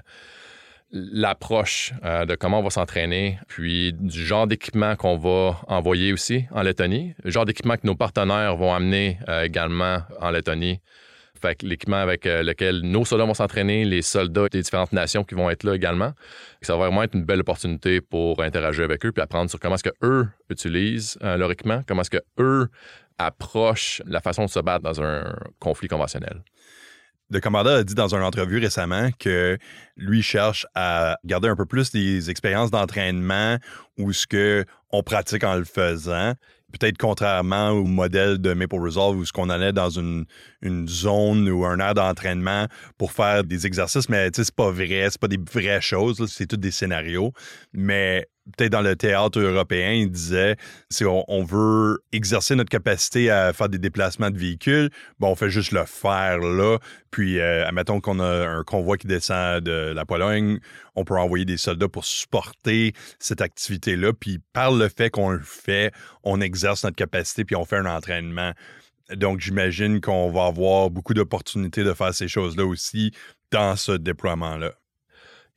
l'approche 0.93 1.93
euh, 2.05 2.25
de 2.25 2.35
comment 2.35 2.61
on 2.61 2.63
va 2.63 2.71
s'entraîner, 2.71 3.39
puis 3.47 3.93
du 3.93 4.25
genre 4.25 4.47
d'équipement 4.47 4.97
qu'on 4.97 5.17
va 5.17 5.61
envoyer 5.69 6.13
aussi 6.13 6.47
en 6.53 6.63
Lettonie, 6.63 7.15
le 7.23 7.31
genre 7.31 7.45
d'équipement 7.45 7.77
que 7.77 7.87
nos 7.87 7.95
partenaires 7.95 8.57
vont 8.57 8.75
amener 8.75 9.19
euh, 9.29 9.45
également 9.45 9.99
en 10.21 10.31
Lettonie. 10.31 10.81
Fait 11.41 11.55
que 11.55 11.65
l'équipement 11.65 11.97
avec 11.97 12.27
euh, 12.27 12.43
lequel 12.43 12.83
nos 12.83 13.05
soldats 13.05 13.25
vont 13.25 13.35
s'entraîner, 13.35 13.85
les 13.85 14.03
soldats 14.03 14.49
des 14.49 14.61
différentes 14.61 14.93
nations 14.93 15.25
qui 15.25 15.35
vont 15.35 15.49
être 15.49 15.65
là 15.65 15.75
également. 15.75 16.13
Ça 16.61 16.75
va 16.77 16.87
vraiment 16.87 17.03
être 17.03 17.15
une 17.15 17.25
belle 17.25 17.41
opportunité 17.41 18.01
pour 18.01 18.43
interagir 18.43 18.85
avec 18.85 19.07
eux 19.07 19.13
puis 19.13 19.23
apprendre 19.23 19.49
sur 19.49 19.59
comment 19.59 19.77
est-ce 19.77 19.85
que 19.85 19.95
eux 20.03 20.29
utilisent 20.51 21.19
leur 21.23 21.51
équipement, 21.51 21.81
comment 21.87 22.03
est-ce 22.03 22.11
que 22.11 22.23
eux 22.39 22.69
approchent 23.21 24.03
la 24.07 24.21
façon 24.21 24.45
de 24.45 24.51
se 24.51 24.61
battre 24.61 24.83
dans 24.83 25.03
un 25.03 25.35
conflit 25.59 25.89
conventionnel. 25.89 26.43
Le 27.31 27.41
commandant 27.41 27.71
a 27.71 27.85
dit 27.85 27.95
dans 27.95 28.13
une 28.15 28.23
entrevue 28.23 28.59
récemment 28.59 29.11
que 29.19 29.57
lui 29.97 30.21
cherche 30.21 30.67
à 30.75 31.17
garder 31.25 31.49
un 31.49 31.55
peu 31.55 31.65
plus 31.65 31.93
des 31.93 32.29
expériences 32.29 32.73
d'entraînement 32.73 33.57
ou 33.99 34.13
ce 34.13 34.27
que 34.27 34.65
on 34.93 35.03
pratique 35.03 35.45
en 35.45 35.57
le 35.57 35.65
faisant. 35.65 36.35
Peut-être 36.73 36.99
contrairement 36.99 37.71
au 37.71 37.85
modèle 37.85 38.39
de 38.39 38.53
Maple 38.53 38.77
Resolve 38.77 39.19
où 39.19 39.25
ce 39.25 39.33
qu'on 39.33 39.51
allait 39.51 39.73
dans 39.73 39.91
une, 39.91 40.25
zone 40.87 41.49
ou 41.49 41.65
un 41.65 41.81
aire 41.81 41.95
d'entraînement 41.95 42.67
pour 42.97 43.13
faire 43.13 43.43
des 43.43 43.67
exercices, 43.67 44.09
mais 44.09 44.31
c'est 44.33 44.55
pas 44.55 44.71
vrai, 44.71 45.09
c'est 45.11 45.21
pas 45.21 45.27
des 45.27 45.39
vraies 45.39 45.81
choses, 45.81 46.25
c'est 46.31 46.47
tout 46.47 46.57
des 46.57 46.71
scénarios. 46.71 47.33
Mais 47.73 48.29
peut-être 48.57 48.73
dans 48.73 48.83
le 48.83 48.95
théâtre 48.97 49.41
européen, 49.41 49.93
il 49.93 50.11
disait 50.11 50.57
si 50.91 51.05
on, 51.05 51.45
veut 51.45 51.99
exercer 52.13 52.55
notre 52.55 52.71
capacité 52.71 53.31
à 53.31 53.53
faire 53.53 53.69
des 53.69 53.79
déplacements 53.79 54.31
de 54.31 54.39
véhicules, 54.39 54.91
bon, 55.19 55.29
on 55.29 55.35
fait 55.35 55.51
juste 55.51 55.73
le 55.73 55.85
faire 55.87 56.39
là. 56.39 56.79
Puis, 57.11 57.41
euh, 57.41 57.67
admettons 57.67 58.01
qu'on 58.01 58.21
a 58.21 58.47
un 58.47 58.63
convoi 58.63 58.97
qui 58.97 59.07
descend 59.07 59.61
de 59.63 59.93
la 59.93 60.05
Pologne, 60.05 60.61
on 60.95 61.05
peut 61.05 61.19
envoyer 61.19 61.45
des 61.45 61.57
soldats 61.57 61.89
pour 61.89 62.05
supporter 62.05 62.93
cette 63.19 63.41
activité-là. 63.41 64.13
Puis, 64.13 64.41
par 64.53 64.73
le 64.73 64.89
fait 64.89 65.11
qu'on 65.11 65.31
le 65.31 65.43
fait, 65.43 65.93
on 66.23 66.41
exerce 66.41 66.85
notre 66.85 66.97
capacité 66.97 67.45
puis 67.45 67.57
on 67.57 67.65
fait 67.65 67.77
un 67.77 67.87
entraînement. 67.87 68.53
Donc, 69.15 69.41
j'imagine 69.41 70.01
qu'on 70.01 70.31
va 70.31 70.47
avoir 70.47 70.91
beaucoup 70.91 71.15
d'opportunités 71.15 71.85
de 71.85 71.93
faire 71.95 72.15
ces 72.15 72.29
choses-là 72.29 72.65
aussi 72.65 73.13
dans 73.51 73.77
ce 73.77 73.93
déploiement-là. 73.93 74.80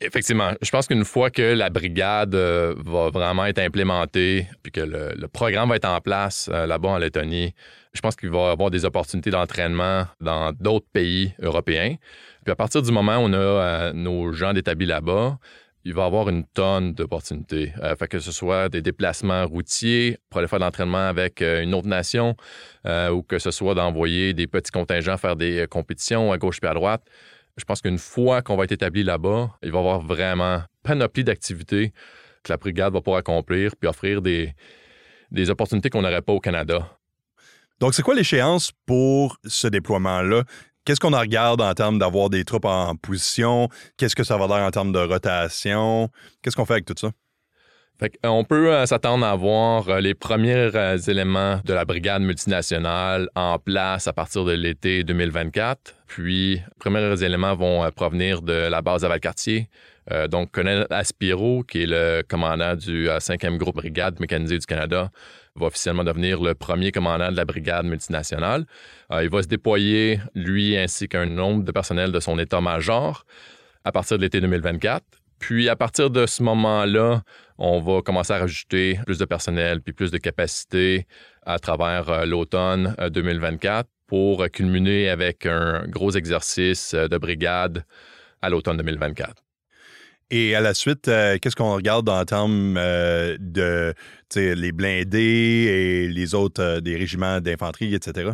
Effectivement. 0.01 0.51
Je 0.61 0.69
pense 0.69 0.87
qu'une 0.87 1.05
fois 1.05 1.29
que 1.29 1.41
la 1.41 1.69
brigade 1.69 2.35
euh, 2.35 2.75
va 2.85 3.09
vraiment 3.09 3.45
être 3.45 3.59
implémentée, 3.59 4.47
puis 4.61 4.71
que 4.71 4.81
le, 4.81 5.27
programme 5.27 5.69
va 5.69 5.75
être 5.75 5.87
en 5.87 6.01
place 6.01 6.49
euh, 6.51 6.65
là-bas 6.65 6.89
en 6.89 6.97
Lettonie, 6.97 7.53
je 7.93 8.01
pense 8.01 8.15
qu'il 8.15 8.29
va 8.29 8.49
y 8.49 8.51
avoir 8.51 8.69
des 8.69 8.85
opportunités 8.85 9.29
d'entraînement 9.29 10.05
dans 10.19 10.51
d'autres 10.51 10.87
pays 10.91 11.33
européens. 11.41 11.95
Puis 12.43 12.51
à 12.51 12.55
partir 12.55 12.81
du 12.81 12.91
moment 12.91 13.17
où 13.17 13.21
on 13.21 13.33
a 13.33 13.37
euh, 13.37 13.93
nos 13.93 14.33
gens 14.33 14.53
d'établis 14.53 14.85
là-bas, 14.85 15.37
il 15.85 15.93
va 15.93 16.03
y 16.03 16.05
avoir 16.05 16.29
une 16.29 16.45
tonne 16.45 16.93
d'opportunités. 16.93 17.73
que 18.09 18.19
ce 18.19 18.31
soit 18.31 18.69
des 18.69 18.81
déplacements 18.81 19.45
routiers 19.45 20.17
pour 20.29 20.39
aller 20.39 20.47
faire 20.47 20.59
de 20.59 20.63
l'entraînement 20.63 21.09
avec 21.09 21.41
une 21.41 21.73
autre 21.73 21.89
nation, 21.89 22.37
ou 22.85 23.21
que 23.21 23.37
ce 23.37 23.51
soit 23.51 23.75
d'envoyer 23.75 24.33
des 24.33 24.47
petits 24.47 24.71
contingents 24.71 25.17
faire 25.17 25.35
des 25.35 25.65
compétitions 25.69 26.31
à 26.31 26.37
gauche 26.37 26.59
et 26.63 26.67
à 26.67 26.73
droite. 26.73 27.03
Je 27.57 27.65
pense 27.65 27.81
qu'une 27.81 27.99
fois 27.99 28.41
qu'on 28.41 28.55
va 28.55 28.63
être 28.63 28.71
établi 28.71 29.03
là-bas, 29.03 29.51
il 29.61 29.71
va 29.71 29.77
y 29.77 29.81
avoir 29.81 30.01
vraiment 30.01 30.63
panoplie 30.81 31.23
d'activités 31.23 31.93
que 32.43 32.51
la 32.51 32.57
brigade 32.57 32.93
va 32.93 33.01
pouvoir 33.01 33.19
accomplir 33.19 33.75
puis 33.75 33.87
offrir 33.87 34.21
des, 34.21 34.53
des 35.31 35.49
opportunités 35.49 35.89
qu'on 35.89 36.01
n'aurait 36.01 36.21
pas 36.21 36.33
au 36.33 36.39
Canada. 36.39 36.97
Donc, 37.79 37.93
c'est 37.93 38.01
quoi 38.01 38.15
l'échéance 38.15 38.71
pour 38.85 39.37
ce 39.45 39.67
déploiement-là? 39.67 40.43
Qu'est-ce 40.85 40.99
qu'on 40.99 41.17
regarde 41.17 41.61
en 41.61 41.73
termes 41.73 41.97
d'avoir 41.97 42.29
des 42.29 42.43
troupes 42.43 42.65
en 42.65 42.95
position? 42.95 43.69
Qu'est-ce 43.97 44.15
que 44.15 44.23
ça 44.23 44.37
va 44.37 44.47
dire 44.47 44.57
en 44.57 44.71
termes 44.71 44.91
de 44.91 44.99
rotation? 44.99 46.09
Qu'est-ce 46.41 46.55
qu'on 46.55 46.65
fait 46.65 46.73
avec 46.73 46.85
tout 46.85 46.95
ça? 46.97 47.11
Euh, 48.01 48.07
on 48.23 48.43
peut 48.43 48.73
euh, 48.73 48.85
s'attendre 48.85 49.25
à 49.25 49.35
voir 49.35 49.87
euh, 49.87 50.01
les 50.01 50.13
premiers 50.13 50.71
éléments 51.07 51.61
de 51.63 51.73
la 51.73 51.85
brigade 51.85 52.21
multinationale 52.21 53.29
en 53.35 53.59
place 53.59 54.07
à 54.07 54.13
partir 54.13 54.45
de 54.45 54.53
l'été 54.53 55.03
2024. 55.03 55.95
Puis, 56.07 56.55
les 56.55 56.63
premiers 56.79 57.23
éléments 57.23 57.55
vont 57.55 57.89
provenir 57.91 58.41
de 58.41 58.53
la 58.53 58.81
base 58.81 59.05
à 59.05 59.07
Valcartier. 59.07 59.67
donc, 60.29 60.51
Colonel 60.51 60.85
Aspiro, 60.91 61.63
qui 61.63 61.83
est 61.83 61.85
le 61.87 62.23
commandant 62.27 62.75
du 62.75 63.07
5e 63.07 63.57
groupe 63.57 63.77
brigade 63.77 64.19
mécanisée 64.19 64.59
du 64.59 64.65
Canada, 64.67 65.09
va 65.55 65.65
officiellement 65.67 66.03
devenir 66.03 66.39
le 66.39 66.53
premier 66.53 66.91
commandant 66.91 67.31
de 67.31 67.35
la 67.35 67.45
brigade 67.45 67.85
multinationale. 67.85 68.65
il 69.11 69.29
va 69.29 69.41
se 69.41 69.47
déployer, 69.47 70.19
lui 70.35 70.77
ainsi 70.77 71.07
qu'un 71.07 71.25
nombre 71.25 71.63
de 71.63 71.71
personnel 71.71 72.11
de 72.11 72.19
son 72.19 72.37
état-major 72.37 73.25
à 73.83 73.91
partir 73.91 74.17
de 74.17 74.23
l'été 74.23 74.39
2024. 74.39 75.03
Puis 75.43 75.67
à 75.67 75.75
partir 75.75 76.09
de 76.09 76.25
ce 76.25 76.41
moment-là, 76.41 77.21
on 77.57 77.81
va 77.81 78.01
commencer 78.01 78.31
à 78.31 78.39
rajouter 78.39 78.97
plus 79.05 79.17
de 79.17 79.25
personnel 79.25 79.81
puis 79.81 79.91
plus 79.91 80.09
de 80.09 80.17
capacité 80.17 81.05
à 81.45 81.59
travers 81.59 82.09
euh, 82.09 82.25
l'automne 82.25 82.95
2024 83.11 83.79
euh, 83.79 83.83
pour 84.07 84.49
culminer 84.51 85.09
avec 85.09 85.45
un 85.45 85.85
gros 85.89 86.11
exercice 86.11 86.93
euh, 86.93 87.09
de 87.09 87.17
brigade 87.17 87.83
à 88.41 88.49
l'automne 88.49 88.77
2024. 88.77 89.43
Et 90.31 90.55
à 90.55 90.61
la 90.61 90.73
suite, 90.73 91.11
qu'est-ce 91.41 91.57
qu'on 91.57 91.75
regarde 91.75 92.07
en 92.07 92.23
termes 92.23 92.75
de 92.75 93.93
les 94.33 94.71
blindés 94.71 95.19
et 95.19 96.07
les 96.07 96.35
autres 96.35 96.79
des 96.79 96.95
régiments 96.95 97.41
d'infanterie, 97.41 97.93
etc.? 97.93 98.31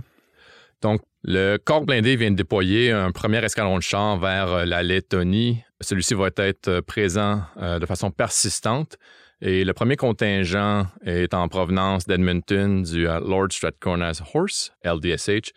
Donc, 0.82 1.02
le 1.24 1.58
corps 1.58 1.86
blindé 1.86 2.16
vient 2.16 2.30
de 2.32 2.36
déployer 2.36 2.92
un 2.92 3.12
premier 3.12 3.44
escalon 3.44 3.78
de 3.78 3.84
char 3.84 4.18
vers 4.20 4.66
la 4.66 4.84
Lettonie 4.84 5.64
celui-ci 5.82 6.14
va 6.14 6.30
être 6.38 6.68
euh, 6.68 6.82
présent 6.82 7.42
euh, 7.58 7.80
de 7.80 7.86
façon 7.86 8.12
persistante. 8.12 8.98
Et 9.42 9.64
le 9.64 9.74
premier 9.74 9.96
contingent 9.96 10.86
est 11.06 11.34
en 11.34 11.48
provenance 11.48 12.06
d'Edmonton 12.06 12.84
du 12.84 13.08
euh, 13.08 13.20
Lord 13.22 13.52
Strathcorna's 13.52 14.22
Horse, 14.34 14.74
LDSH. 14.84 15.52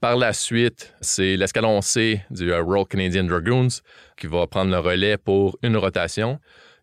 Par 0.00 0.16
la 0.16 0.34
suite, 0.34 0.92
c'est 1.00 1.36
l'escalon 1.36 1.80
C 1.80 2.20
du 2.30 2.52
Royal 2.52 2.86
Canadian 2.86 3.24
Dragoons 3.24 3.80
qui 4.18 4.26
va 4.26 4.46
prendre 4.46 4.70
le 4.70 4.78
relais 4.78 5.16
pour 5.16 5.56
une 5.62 5.78
rotation. 5.78 6.38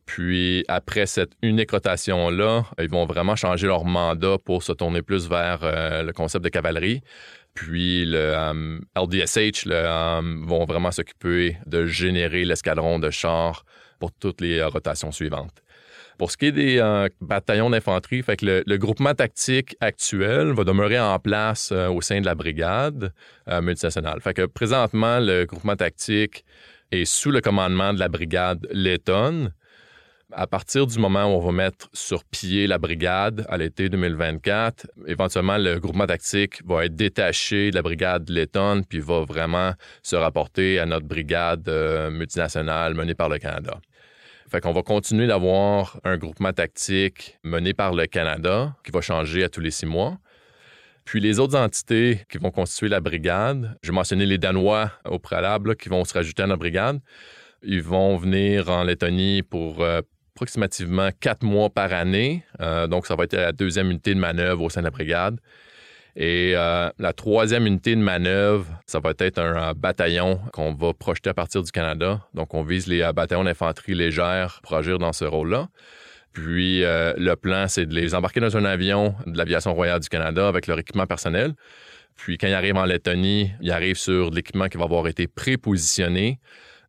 Puis 0.05 0.65
après 0.67 1.05
cette 1.05 1.31
unique 1.41 1.71
rotation-là, 1.71 2.65
ils 2.79 2.89
vont 2.89 3.05
vraiment 3.05 3.35
changer 3.35 3.67
leur 3.67 3.85
mandat 3.85 4.37
pour 4.43 4.63
se 4.63 4.73
tourner 4.73 5.01
plus 5.01 5.29
vers 5.29 5.59
le 5.61 6.11
concept 6.11 6.43
de 6.43 6.49
cavalerie. 6.49 7.01
Puis 7.53 8.05
le 8.05 8.79
LDSH 8.95 9.67
euh, 9.67 10.21
vont 10.45 10.65
vraiment 10.65 10.91
s'occuper 10.91 11.57
de 11.65 11.85
générer 11.85 12.45
l'escadron 12.45 12.99
de 12.99 13.09
chars 13.09 13.65
pour 13.99 14.11
toutes 14.11 14.41
les 14.41 14.59
euh, 14.59 14.67
rotations 14.67 15.11
suivantes. 15.11 15.61
Pour 16.17 16.31
ce 16.31 16.37
qui 16.37 16.45
est 16.47 16.51
des 16.51 16.77
euh, 16.79 17.09
bataillons 17.19 17.69
d'infanterie, 17.69 18.23
le, 18.41 18.77
groupement 18.77 19.13
tactique 19.13 19.75
actuel 19.81 20.53
va 20.53 20.63
demeurer 20.63 20.99
en 20.99 21.17
place 21.19 21.71
au 21.71 21.99
sein 22.01 22.21
de 22.21 22.25
la 22.25 22.35
brigade 22.35 23.11
multinationale. 23.47 24.21
Fait 24.21 24.33
que 24.33 24.45
présentement, 24.45 25.19
le 25.19 25.45
groupement 25.45 25.75
tactique 25.75 26.45
est 26.91 27.05
sous 27.05 27.31
le 27.31 27.41
commandement 27.41 27.93
de 27.93 27.99
la 27.99 28.07
brigade 28.07 28.67
lettonne, 28.71 29.51
à 30.33 30.47
partir 30.47 30.87
du 30.87 30.99
moment 30.99 31.25
où 31.25 31.37
on 31.37 31.39
va 31.39 31.51
mettre 31.51 31.89
sur 31.93 32.23
pied 32.23 32.67
la 32.67 32.77
brigade 32.77 33.45
à 33.49 33.57
l'été 33.57 33.89
2024, 33.89 34.87
éventuellement, 35.07 35.57
le 35.57 35.79
groupement 35.79 36.07
tactique 36.07 36.65
va 36.65 36.85
être 36.85 36.95
détaché 36.95 37.71
de 37.71 37.75
la 37.75 37.81
brigade 37.81 38.29
lettonne 38.29 38.85
puis 38.85 38.99
va 38.99 39.21
vraiment 39.21 39.73
se 40.03 40.15
rapporter 40.15 40.79
à 40.79 40.85
notre 40.85 41.05
brigade 41.05 41.67
euh, 41.69 42.09
multinationale 42.09 42.93
menée 42.93 43.15
par 43.15 43.29
le 43.29 43.37
Canada. 43.37 43.79
Fait 44.49 44.59
qu'on 44.59 44.73
va 44.73 44.83
continuer 44.83 45.27
d'avoir 45.27 45.99
un 46.03 46.17
groupement 46.17 46.51
tactique 46.51 47.37
mené 47.43 47.73
par 47.73 47.93
le 47.93 48.05
Canada 48.05 48.75
qui 48.83 48.91
va 48.91 48.99
changer 48.99 49.43
à 49.45 49.49
tous 49.49 49.61
les 49.61 49.71
six 49.71 49.85
mois. 49.85 50.17
Puis 51.05 51.19
les 51.19 51.39
autres 51.39 51.57
entités 51.57 52.21
qui 52.29 52.37
vont 52.37 52.51
constituer 52.51 52.89
la 52.89 52.99
brigade, 52.99 53.77
j'ai 53.81 53.91
mentionné 53.91 54.25
les 54.25 54.37
Danois 54.37 54.91
au 55.05 55.19
préalable 55.19 55.75
qui 55.75 55.89
vont 55.89 56.03
se 56.03 56.13
rajouter 56.13 56.43
à 56.43 56.47
la 56.47 56.57
brigade. 56.57 56.99
Ils 57.63 57.81
vont 57.81 58.17
venir 58.17 58.69
en 58.69 58.83
Lettonie 58.83 59.43
pour 59.43 59.83
euh, 59.83 60.01
approximativement 60.35 61.09
quatre 61.19 61.43
mois 61.43 61.69
par 61.69 61.93
année. 61.93 62.43
Euh, 62.61 62.87
donc, 62.87 63.05
ça 63.05 63.15
va 63.15 63.25
être 63.25 63.35
la 63.35 63.51
deuxième 63.51 63.91
unité 63.91 64.13
de 64.13 64.19
manœuvre 64.19 64.63
au 64.63 64.69
sein 64.69 64.81
de 64.81 64.85
la 64.85 64.91
brigade. 64.91 65.39
Et 66.15 66.53
euh, 66.55 66.89
la 66.99 67.13
troisième 67.13 67.65
unité 67.67 67.95
de 67.95 68.01
manœuvre, 68.01 68.65
ça 68.85 68.99
va 68.99 69.13
être 69.17 69.39
un 69.39 69.73
bataillon 69.73 70.41
qu'on 70.51 70.73
va 70.73 70.93
projeter 70.93 71.29
à 71.29 71.33
partir 71.33 71.63
du 71.63 71.71
Canada. 71.71 72.21
Donc, 72.33 72.53
on 72.53 72.63
vise 72.63 72.87
les 72.87 73.09
bataillons 73.13 73.45
d'infanterie 73.45 73.93
légère 73.93 74.59
pour 74.63 74.75
agir 74.75 74.99
dans 74.99 75.13
ce 75.13 75.25
rôle-là. 75.25 75.69
Puis, 76.33 76.81
le 76.81 77.35
plan, 77.35 77.67
c'est 77.67 77.85
de 77.85 77.93
les 77.93 78.13
embarquer 78.13 78.39
dans 78.39 78.57
un 78.57 78.65
avion 78.65 79.15
de 79.25 79.37
l'Aviation 79.37 79.73
royale 79.73 79.99
du 79.99 80.09
Canada 80.09 80.47
avec 80.47 80.67
leur 80.67 80.79
équipement 80.79 81.05
personnel. 81.05 81.53
Puis, 82.17 82.37
quand 82.37 82.47
ils 82.47 82.53
arrivent 82.53 82.77
en 82.77 82.85
Lettonie, 82.85 83.51
ils 83.61 83.71
arrivent 83.71 83.97
sur 83.97 84.31
l'équipement 84.31 84.67
qui 84.67 84.77
va 84.77 84.83
avoir 84.83 85.07
été 85.07 85.27
prépositionné 85.27 86.39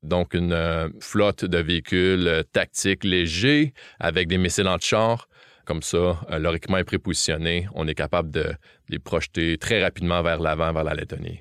donc 0.03 0.35
une 0.35 0.53
euh, 0.53 0.89
flotte 1.01 1.45
de 1.45 1.59
véhicules 1.59 2.27
euh, 2.27 2.43
tactiques 2.43 3.05
légers 3.05 3.73
avec 4.01 4.29
des 4.29 4.39
missiles 4.39 4.69
anti-char. 4.69 5.29
Comme 5.65 5.83
ça, 5.83 6.21
euh, 6.31 6.39
leur 6.39 6.55
équipement 6.55 6.79
est 6.79 6.85
prépositionné. 6.85 7.69
On 7.75 7.87
est 7.87 7.95
capable 7.95 8.31
de 8.31 8.53
les 8.89 8.99
projeter 8.99 9.59
très 9.59 9.83
rapidement 9.83 10.23
vers 10.23 10.41
l'avant, 10.41 10.73
vers 10.73 10.85
la 10.85 10.95
Lettonie. 10.95 11.41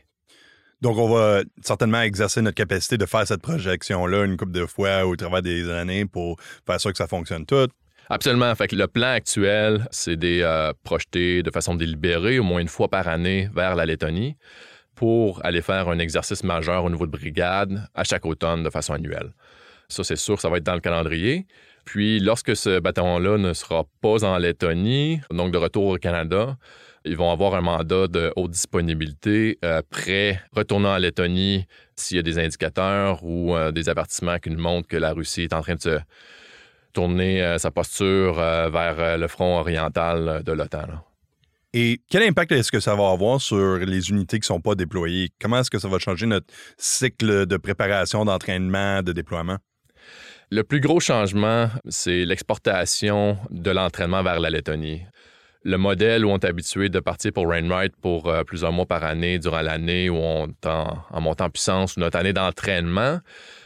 Donc, 0.81 0.97
on 0.97 1.09
va 1.09 1.41
certainement 1.61 2.01
exercer 2.01 2.41
notre 2.41 2.55
capacité 2.55 2.97
de 2.97 3.05
faire 3.05 3.27
cette 3.27 3.41
projection-là 3.41 4.25
une 4.25 4.37
couple 4.37 4.53
de 4.53 4.65
fois 4.65 5.05
au 5.05 5.15
travers 5.15 5.41
des 5.41 5.69
années 5.69 6.05
pour 6.05 6.39
faire 6.65 6.79
sûr 6.79 6.91
que 6.91 6.97
ça 6.97 7.07
fonctionne 7.07 7.45
tout. 7.45 7.67
Absolument. 8.09 8.53
Fait 8.55 8.67
que 8.67 8.75
le 8.75 8.87
plan 8.87 9.11
actuel, 9.11 9.87
c'est 9.91 10.17
de 10.17 10.73
projeter 10.83 11.43
de 11.43 11.51
façon 11.51 11.75
délibérée, 11.75 12.39
au 12.39 12.43
moins 12.43 12.59
une 12.59 12.67
fois 12.67 12.89
par 12.89 13.07
année, 13.07 13.47
vers 13.53 13.75
la 13.75 13.85
Lettonie 13.85 14.35
pour 15.01 15.43
aller 15.43 15.63
faire 15.63 15.89
un 15.89 15.97
exercice 15.97 16.43
majeur 16.43 16.85
au 16.85 16.89
niveau 16.91 17.07
de 17.07 17.11
brigade 17.11 17.87
à 17.95 18.03
chaque 18.03 18.23
automne 18.23 18.61
de 18.61 18.69
façon 18.69 18.93
annuelle. 18.93 19.31
Ça, 19.89 20.03
c'est 20.03 20.15
sûr, 20.15 20.39
ça 20.39 20.47
va 20.47 20.57
être 20.57 20.63
dans 20.63 20.75
le 20.75 20.79
calendrier. 20.79 21.47
Puis, 21.85 22.19
lorsque 22.19 22.55
ce 22.55 22.79
bataillon-là 22.79 23.39
ne 23.39 23.51
sera 23.53 23.85
pas 24.01 24.23
en 24.23 24.37
Lettonie, 24.37 25.19
donc 25.31 25.51
de 25.51 25.57
retour 25.57 25.87
au 25.87 25.97
Canada, 25.97 26.55
ils 27.03 27.17
vont 27.17 27.31
avoir 27.31 27.55
un 27.55 27.61
mandat 27.61 28.09
de 28.09 28.31
haute 28.35 28.51
disponibilité, 28.51 29.57
euh, 29.65 29.81
prêt, 29.89 30.39
retournant 30.55 30.93
en 30.93 30.97
Lettonie 30.97 31.65
s'il 31.95 32.17
y 32.17 32.19
a 32.19 32.23
des 32.23 32.37
indicateurs 32.37 33.23
ou 33.23 33.55
euh, 33.55 33.71
des 33.71 33.89
avertissements 33.89 34.37
qui 34.37 34.51
nous 34.51 34.61
montrent 34.61 34.87
que 34.87 34.97
la 34.97 35.13
Russie 35.13 35.41
est 35.41 35.53
en 35.53 35.61
train 35.61 35.73
de 35.73 35.81
se 35.81 35.99
tourner 36.93 37.41
euh, 37.41 37.57
sa 37.57 37.71
posture 37.71 38.35
vers 38.35 39.17
le 39.17 39.27
front 39.27 39.57
oriental 39.57 40.43
de 40.45 40.51
l'OTAN. 40.51 40.89
Et 41.73 42.01
quel 42.09 42.23
impact 42.23 42.51
est-ce 42.51 42.71
que 42.71 42.81
ça 42.81 42.95
va 42.95 43.11
avoir 43.11 43.39
sur 43.39 43.77
les 43.77 44.09
unités 44.09 44.39
qui 44.39 44.43
ne 44.43 44.55
sont 44.55 44.59
pas 44.59 44.75
déployées? 44.75 45.29
Comment 45.39 45.59
est-ce 45.59 45.69
que 45.69 45.79
ça 45.79 45.87
va 45.87 45.99
changer 45.99 46.25
notre 46.25 46.47
cycle 46.77 47.45
de 47.45 47.57
préparation, 47.57 48.25
d'entraînement, 48.25 49.01
de 49.01 49.13
déploiement? 49.13 49.57
Le 50.49 50.65
plus 50.65 50.81
gros 50.81 50.99
changement, 50.99 51.69
c'est 51.87 52.25
l'exportation 52.25 53.37
de 53.51 53.71
l'entraînement 53.71 54.21
vers 54.21 54.41
la 54.41 54.49
Lettonie. 54.49 55.01
Le 55.63 55.77
modèle 55.77 56.25
où 56.25 56.29
on 56.29 56.39
est 56.39 56.45
habitué 56.45 56.89
de 56.89 56.99
partir 56.99 57.31
pour 57.31 57.47
Rainwright 57.47 57.95
pour 57.95 58.27
euh, 58.27 58.43
plusieurs 58.43 58.73
mois 58.73 58.85
par 58.85 59.05
année 59.05 59.39
durant 59.39 59.61
l'année 59.61 60.09
où 60.09 60.15
on 60.15 60.47
est 60.47 60.65
en, 60.65 61.21
montant 61.21 61.45
en 61.45 61.49
puissance, 61.49 61.95
notre 61.95 62.17
année 62.17 62.33
d'entraînement 62.33 63.19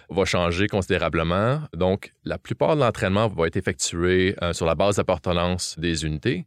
va 0.09 0.25
changer 0.25 0.67
considérablement. 0.67 1.61
Donc, 1.73 2.13
la 2.23 2.37
plupart 2.37 2.75
de 2.75 2.81
l'entraînement 2.81 3.29
va 3.29 3.47
être 3.47 3.55
effectué 3.55 4.35
euh, 4.43 4.53
sur 4.53 4.67
la 4.67 4.75
base 4.75 4.97
d'appartenance 4.97 5.79
des 5.79 6.05
unités. 6.05 6.45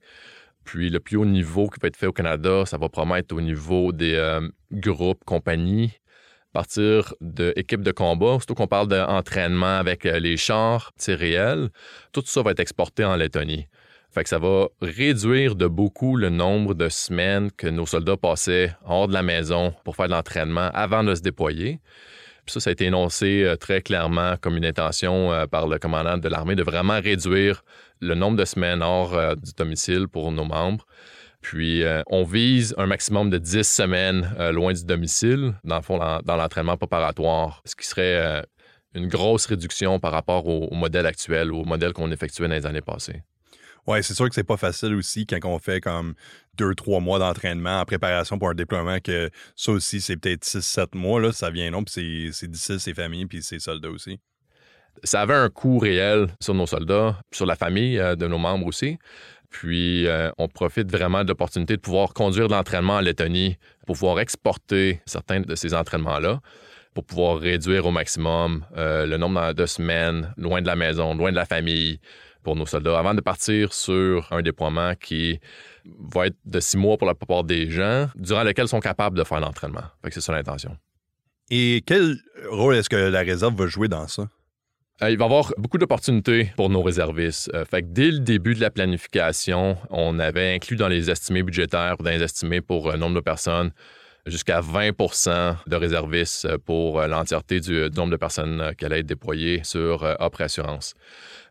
Puis 0.69 0.91
le 0.91 1.01
plus 1.01 1.17
haut 1.17 1.25
niveau 1.25 1.71
qui 1.71 1.79
peut 1.79 1.87
être 1.87 1.97
fait 1.97 2.09
au 2.09 2.13
Canada, 2.13 2.65
ça 2.67 2.77
va 2.77 2.91
promettre 2.91 3.35
au 3.35 3.41
niveau 3.41 3.91
des 3.91 4.17
euh, 4.17 4.47
groupes, 4.71 5.25
compagnies, 5.25 5.93
partir 6.53 7.15
d'équipes 7.23 7.81
de 7.81 7.91
combat, 7.91 8.33
surtout 8.33 8.53
qu'on 8.53 8.67
parle 8.67 8.89
d'entraînement 8.89 9.79
avec 9.79 10.05
euh, 10.05 10.19
les 10.19 10.37
chars, 10.37 10.93
c'est 10.99 11.15
réel, 11.15 11.71
tout 12.13 12.23
ça 12.27 12.43
va 12.43 12.51
être 12.51 12.61
exporté 12.61 13.03
en 13.03 13.17
Lettonie. 13.17 13.67
Fait 14.11 14.29
ça 14.29 14.39
va 14.39 14.69
réduire 14.83 15.55
de 15.55 15.67
beaucoup 15.67 16.17
le 16.17 16.29
nombre 16.29 16.75
de 16.75 16.91
semaines 16.91 17.51
que 17.51 17.67
nos 17.67 17.87
soldats 17.87 18.19
passaient 18.19 18.75
hors 18.85 19.09
de 19.09 19.15
la 19.15 19.23
maison 19.23 19.73
pour 19.85 19.97
faire 19.97 20.09
de 20.09 20.13
l'entraînement 20.13 20.69
avant 20.75 21.03
de 21.03 21.15
se 21.15 21.23
déployer. 21.23 21.81
Ça, 22.49 22.61
ça 22.61 22.71
a 22.71 22.73
été 22.73 22.87
énoncé 22.87 23.45
euh, 23.45 23.57
très 23.57 23.83
clairement 23.83 24.37
comme 24.41 24.57
une 24.57 24.65
intention 24.65 25.47
par 25.51 25.69
le 25.69 25.79
commandant 25.79 26.19
de 26.19 26.29
l'armée 26.29 26.55
de 26.55 26.63
vraiment 26.63 27.01
réduire 27.01 27.63
le 28.01 28.15
nombre 28.15 28.37
de 28.37 28.45
semaines 28.45 28.83
hors 28.83 29.15
euh, 29.15 29.35
du 29.35 29.53
domicile 29.57 30.09
pour 30.09 30.33
nos 30.33 30.45
membres. 30.45 30.87
Puis, 31.41 31.85
euh, 31.85 32.03
on 32.09 32.25
vise 32.25 32.75
un 32.79 32.87
maximum 32.87 33.31
de 33.31 33.39
10 33.39 33.63
semaines 33.63 34.35
euh, 34.39 34.51
loin 34.51 34.73
du 34.73 34.85
domicile, 34.85 35.55
dans 35.65 35.77
le 35.77 35.83
fond, 35.83 35.99
dans, 35.99 36.37
l'entraînement 36.37 36.77
préparatoire, 36.77 37.63
ce 37.65 37.77
qui 37.77 37.87
serait 37.87 38.45
une 38.95 39.07
grosse 39.07 39.47
réduction 39.47 40.01
par 40.01 40.13
rapport 40.13 40.47
au, 40.49 40.75
modèle 40.75 41.07
actuel, 41.07 41.53
au 41.53 41.65
modèle 41.65 41.93
qu'on 41.93 42.11
effectuait 42.11 42.49
dans 42.49 42.55
les 42.55 42.67
années 42.67 42.81
passées. 42.81 43.23
Oui, 43.89 44.03
c'est 44.03 44.15
sûr 44.15 44.29
que 44.29 44.35
c'est 44.35 44.45
pas 44.45 44.59
facile 44.59 44.95
aussi 44.95 45.27
quand 45.27 45.39
on 45.45 45.59
fait 45.59 45.81
comme 45.81 46.15
deux, 46.59 46.75
trois 46.75 47.01
mois 47.01 47.19
d'entraînement 47.19 47.81
en 47.81 47.85
préparation 47.85 48.39
pour 48.39 48.51
un 48.51 48.55
déploiement, 48.55 48.99
que 49.03 49.31
ça 49.57 49.73
aussi, 49.73 50.01
c'est 50.01 50.17
peut-être 50.17 50.45
six, 50.45 50.61
sept 50.61 50.95
mois, 50.95 51.21
là, 51.21 51.33
ça 51.33 51.51
vient 51.51 51.71
long, 51.71 51.83
puis 51.83 52.31
c'est 52.33 52.51
difficile, 52.51 52.79
ses 52.79 52.93
familles, 52.93 53.27
puis 53.27 53.43
ses 53.43 53.59
soldats 53.59 53.91
aussi 53.91 54.21
ça 55.05 55.21
avait 55.21 55.35
un 55.35 55.49
coût 55.49 55.79
réel 55.79 56.29
sur 56.41 56.55
nos 56.55 56.67
soldats, 56.67 57.19
sur 57.33 57.47
la 57.47 57.57
famille 57.57 57.99
euh, 57.99 58.17
de 58.17 58.27
nos 58.27 58.39
membres 58.39 58.67
aussi. 58.67 58.99
Puis, 59.51 60.07
euh, 60.07 60.31
on 60.37 60.49
profite 60.49 60.91
vraiment 60.91 61.23
de 61.23 61.29
l'opportunité 61.29 61.77
de 61.77 61.81
pouvoir 61.81 62.13
conduire 62.13 62.49
de 62.49 62.53
l'entraînement 62.53 62.95
en 62.95 63.01
Lettonie 63.01 63.57
pour 63.87 63.97
pouvoir 63.97 64.21
exporter 64.21 65.01
certains 65.07 65.41
de 65.41 65.55
ces 65.55 65.75
entraînements-là 65.75 66.41
pour 66.95 67.05
pouvoir 67.05 67.39
réduire 67.39 67.87
au 67.87 67.93
maximum 67.93 68.65
euh, 68.77 69.07
le 69.07 69.19
nombre 69.19 69.53
de 69.53 69.67
semaines 69.67 70.35
loin 70.37 70.61
de 70.61 70.67
la 70.67 70.75
maison, 70.75 71.15
loin 71.15 71.31
de 71.31 71.37
la 71.37 71.45
famille 71.45 72.01
pour 72.43 72.57
nos 72.57 72.67
soldats 72.67 72.99
avant 72.99 73.15
de 73.15 73.21
partir 73.21 73.73
sur 73.73 74.33
un 74.33 74.43
déploiement 74.43 74.95
qui 74.95 75.41
va 76.13 76.27
être 76.27 76.37
de 76.45 76.61
six 76.61 76.77
mois 76.77 76.97
pour 76.97 77.07
la 77.07 77.15
plupart 77.15 77.45
des 77.45 77.71
gens, 77.71 78.09
durant 78.17 78.45
lequel 78.45 78.67
ils 78.67 78.69
sont 78.69 78.81
capables 78.81 79.19
de 79.19 79.25
faire 79.25 79.41
l'entraînement. 79.41 79.85
c'est 80.11 80.21
ça 80.21 80.33
l'intention. 80.33 80.77
Et 81.51 81.83
quel 81.87 82.17
rôle 82.51 82.77
est-ce 82.77 82.91
que 82.91 82.97
la 82.97 83.21
réserve 83.21 83.55
va 83.55 83.67
jouer 83.67 83.89
dans 83.89 84.07
ça? 84.07 84.29
Euh, 85.01 85.11
il 85.11 85.17
va 85.17 85.25
y 85.25 85.27
avoir 85.27 85.53
beaucoup 85.59 85.79
d'opportunités 85.79 86.53
pour 86.57 86.71
nos 86.71 86.83
réservistes. 86.83 87.51
Euh, 87.55 87.65
fait 87.65 87.83
que 87.83 87.89
dès 87.89 88.11
le 88.11 88.19
début 88.19 88.55
de 88.55 88.61
la 88.61 88.71
planification, 88.71 89.77
on 89.91 90.19
avait 90.19 90.55
inclus 90.55 90.77
dans 90.77 90.89
les 90.89 91.09
estimés 91.09 91.43
budgétaires, 91.43 91.97
dans 91.99 92.11
les 92.11 92.23
estimés 92.23 92.61
pour 92.61 92.91
un 92.91 92.97
nombre 92.97 93.15
de 93.15 93.21
personnes, 93.21 93.71
jusqu'à 94.27 94.61
20% 94.61 95.57
de 95.67 95.77
réservistes 95.77 96.57
pour 96.59 97.01
l'entièreté 97.01 97.61
du, 97.61 97.89
nombre 97.97 98.11
de 98.11 98.17
personnes 98.17 98.73
qui 98.77 98.85
allaient 98.85 99.01
être 99.01 99.07
déployées 99.07 99.63
sur 99.63 100.03
Opre 100.19 100.43
Assurance. 100.43 100.95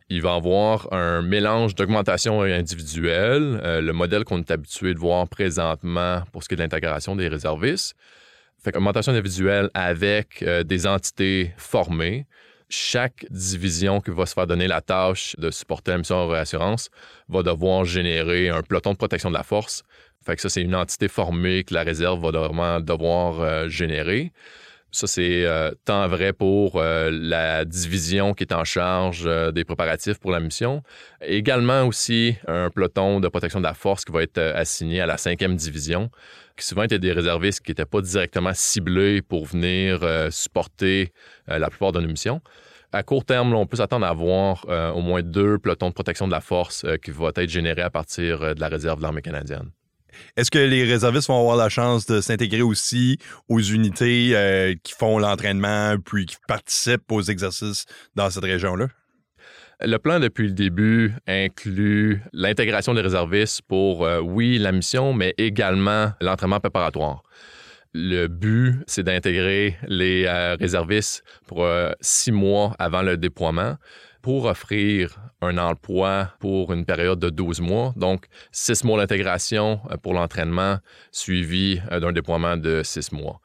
Il 0.10 0.22
va 0.22 0.36
avoir 0.36 0.92
un 0.94 1.22
mélange 1.22 1.76
d'augmentation 1.76 2.42
individuelle, 2.42 3.60
euh, 3.64 3.82
le 3.82 3.94
modèle 3.94 4.24
qu'on 4.24 4.40
est 4.40 4.52
habitué 4.52 4.94
de 4.94 5.00
voir 5.00 5.28
présentement 5.28 6.24
pour 6.32 6.44
ce 6.44 6.48
qui 6.48 6.54
est 6.54 6.58
de 6.58 6.62
l'intégration 6.62 7.16
des 7.16 7.28
réservistes. 7.28 7.96
Fait 8.64 8.72
qu'augmentation 8.72 9.12
individuelle 9.12 9.70
avec 9.74 10.44
des 10.44 10.88
entités 10.88 11.54
formées, 11.58 12.26
chaque 12.70 13.26
division 13.30 14.02
qui 14.02 14.12
va 14.12 14.26
se 14.26 14.34
faire 14.34 14.48
donner 14.48 14.68
la 14.68 14.82
tâche 14.82 15.36
de 15.38 15.52
supporter 15.52 15.92
la 15.92 15.98
mission 16.00 16.18
en 16.18 16.28
réassurance 16.28 16.90
va 17.30 17.44
devoir 17.44 17.86
générer 17.86 18.50
un 18.50 18.62
peloton 18.62 18.92
de 18.92 18.98
protection 18.98 19.30
de 19.30 19.36
la 19.36 19.44
force. 19.44 19.84
Fait 20.26 20.36
que 20.36 20.42
ça, 20.42 20.50
c'est 20.50 20.62
une 20.62 20.76
entité 20.76 21.08
formée 21.08 21.64
que 21.64 21.74
la 21.74 21.84
réserve 21.84 22.22
va 22.22 22.32
devoir, 22.32 22.82
devoir 22.82 23.40
euh, 23.40 23.70
générer. 23.70 24.34
Ça, 24.92 25.06
c'est 25.06 25.46
euh, 25.46 25.72
tant 25.86 26.08
vrai 26.08 26.34
pour 26.34 26.78
euh, 26.78 27.10
la 27.12 27.66
division 27.66 28.34
qui 28.34 28.44
est 28.44 28.54
en 28.54 28.64
charge 28.64 29.30
des 29.54 29.66
préparatifs 29.66 30.18
pour 30.18 30.32
la 30.32 30.40
mission. 30.40 30.82
Également 31.22 31.86
aussi 31.86 32.36
un 32.48 32.70
peloton 32.70 33.20
de 33.20 33.28
protection 33.28 33.60
de 33.60 33.66
la 33.66 33.74
force 33.74 34.06
qui 34.06 34.12
va 34.12 34.24
être 34.24 34.40
assigné 34.40 35.02
à 35.02 35.06
la 35.06 35.18
cinquième 35.18 35.56
division, 35.56 36.10
qui 36.58 36.66
souvent 36.66 36.84
étaient 36.84 37.00
des 37.00 37.14
réservistes 37.14 37.62
qui 37.62 37.72
n'étaient 37.72 37.86
pas 37.86 38.02
directement 38.02 38.52
ciblés 38.54 39.22
pour 39.22 39.46
venir 39.46 40.00
euh, 40.02 40.30
supporter 40.32 41.14
euh, 41.50 41.60
la 41.60 41.70
plupart 41.70 41.92
de 41.92 42.02
nos 42.02 42.08
missions. 42.08 42.42
À 42.92 43.04
court 43.04 43.26
terme, 43.26 43.54
on 43.54 43.66
peut 43.66 43.78
s'attendre 43.78 44.06
à 44.06 44.10
avoir 44.10 44.66
euh, 44.70 44.92
au 44.92 45.02
moins 45.02 45.22
deux 45.22 45.60
pelotons 45.60 45.90
de 45.90 45.94
protection 45.94 46.26
de 46.28 46.32
la 46.32 46.42
force 46.42 46.86
qui 47.04 47.12
vont 47.12 47.30
être 47.30 47.50
générés 47.50 47.82
à 47.82 47.90
partir 47.90 48.56
de 48.56 48.60
la 48.60 48.70
réserve 48.70 48.98
de 48.98 49.04
l'armée 49.04 49.22
canadienne. 49.22 49.70
Est-ce 50.36 50.52
que 50.52 50.60
les 50.60 50.84
réservistes 50.84 51.28
vont 51.28 51.40
avoir 51.40 51.58
la 51.58 51.70
chance 51.70 52.06
de 52.06 52.22
s'intégrer 52.22 52.62
aussi 52.62 53.18
aux 53.50 53.60
unités 53.60 54.78
qui 54.84 54.94
font 54.94 55.20
l'entraînement 55.20 55.96
puis 56.04 56.26
qui 56.26 56.38
participent 56.48 57.12
aux 57.12 57.22
exercices 57.22 57.86
dans 58.16 58.30
cette 58.30 58.44
région-là? 58.44 58.88
Le 59.80 59.98
plan 59.98 60.20
depuis 60.20 60.48
le 60.48 60.54
début 60.54 61.14
inclut 61.28 62.24
l'intégration 62.34 62.96
des 62.96 63.02
réservistes 63.02 63.62
pour, 63.68 64.06
euh, 64.06 64.20
oui, 64.20 64.58
la 64.58 64.72
mission, 64.72 65.14
mais 65.14 65.36
également 65.38 66.12
l'entraînement 66.20 66.60
préparatoire. 66.60 67.22
Le 67.94 68.26
but, 68.26 68.82
c'est 68.88 69.04
d'intégrer 69.04 69.78
les 69.88 70.26
euh, 70.26 70.56
réservistes 70.60 71.24
pour 71.46 71.64
euh, 71.64 71.92
six 72.02 72.32
mois 72.32 72.76
avant 72.80 73.04
le 73.04 73.18
déploiement 73.18 73.76
pour 74.22 74.46
offrir 74.46 75.20
un 75.42 75.58
emploi 75.58 76.34
pour 76.40 76.74
une 76.74 76.86
période 76.86 77.20
de 77.20 77.30
12 77.30 77.62
mois. 77.62 77.94
Donc, 77.96 78.26
six 78.52 78.84
mois 78.84 78.98
d'intégration 78.98 79.80
euh, 79.92 79.98
pour 79.98 80.14
l'entraînement 80.14 80.80
suivi 81.12 81.82
d'un 81.90 82.12
déploiement 82.12 82.58
de 82.58 82.82
six 82.84 83.12
mois. 83.12 83.40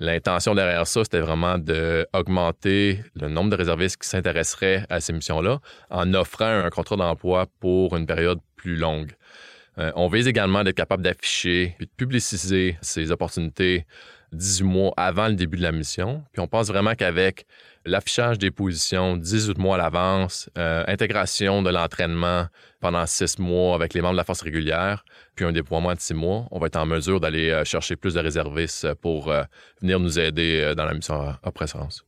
L'intention 0.00 0.54
derrière 0.54 0.86
ça, 0.86 1.04
c'était 1.04 1.20
vraiment 1.20 1.58
d'augmenter 1.58 3.00
le 3.20 3.28
nombre 3.28 3.50
de 3.50 3.56
réservistes 3.56 4.00
qui 4.00 4.08
s'intéresseraient 4.08 4.86
à 4.88 5.00
ces 5.00 5.12
missions-là 5.12 5.60
en 5.90 6.14
offrant 6.14 6.46
un 6.46 6.70
contrat 6.70 6.96
d'emploi 6.96 7.46
pour 7.60 7.94
une 7.96 8.06
période 8.06 8.38
plus 8.56 8.76
longue. 8.76 9.12
Euh, 9.78 9.92
on 9.96 10.08
vise 10.08 10.26
également 10.26 10.64
d'être 10.64 10.76
capable 10.76 11.02
d'afficher 11.02 11.76
et 11.78 11.84
de 11.84 11.90
publiciser 11.96 12.78
ces 12.80 13.10
opportunités 13.12 13.86
18 14.32 14.64
mois 14.64 14.92
avant 14.96 15.28
le 15.28 15.34
début 15.34 15.56
de 15.56 15.62
la 15.62 15.72
mission. 15.72 16.22
Puis 16.32 16.40
on 16.40 16.46
pense 16.46 16.68
vraiment 16.68 16.94
qu'avec 16.94 17.46
l'affichage 17.84 18.38
des 18.38 18.50
positions 18.50 19.16
18 19.16 19.58
mois 19.58 19.76
à 19.76 19.78
l'avance, 19.78 20.50
euh, 20.58 20.84
intégration 20.86 21.62
de 21.62 21.70
l'entraînement 21.70 22.46
pendant 22.80 23.06
6 23.06 23.38
mois 23.38 23.74
avec 23.74 23.94
les 23.94 24.00
membres 24.00 24.14
de 24.14 24.18
la 24.18 24.24
force 24.24 24.42
régulière, 24.42 25.04
puis 25.34 25.44
un 25.44 25.52
déploiement 25.52 25.94
de 25.94 26.00
6 26.00 26.14
mois, 26.14 26.46
on 26.50 26.58
va 26.58 26.66
être 26.66 26.76
en 26.76 26.86
mesure 26.86 27.20
d'aller 27.20 27.50
euh, 27.50 27.64
chercher 27.64 27.96
plus 27.96 28.14
de 28.14 28.20
réservistes 28.20 28.94
pour 28.94 29.32
venir 29.80 29.98
nous 30.00 30.18
aider 30.18 30.74
dans 30.76 30.84
la 30.84 30.94
mission 30.94 31.34
à 31.42 31.50
présence. 31.50 32.04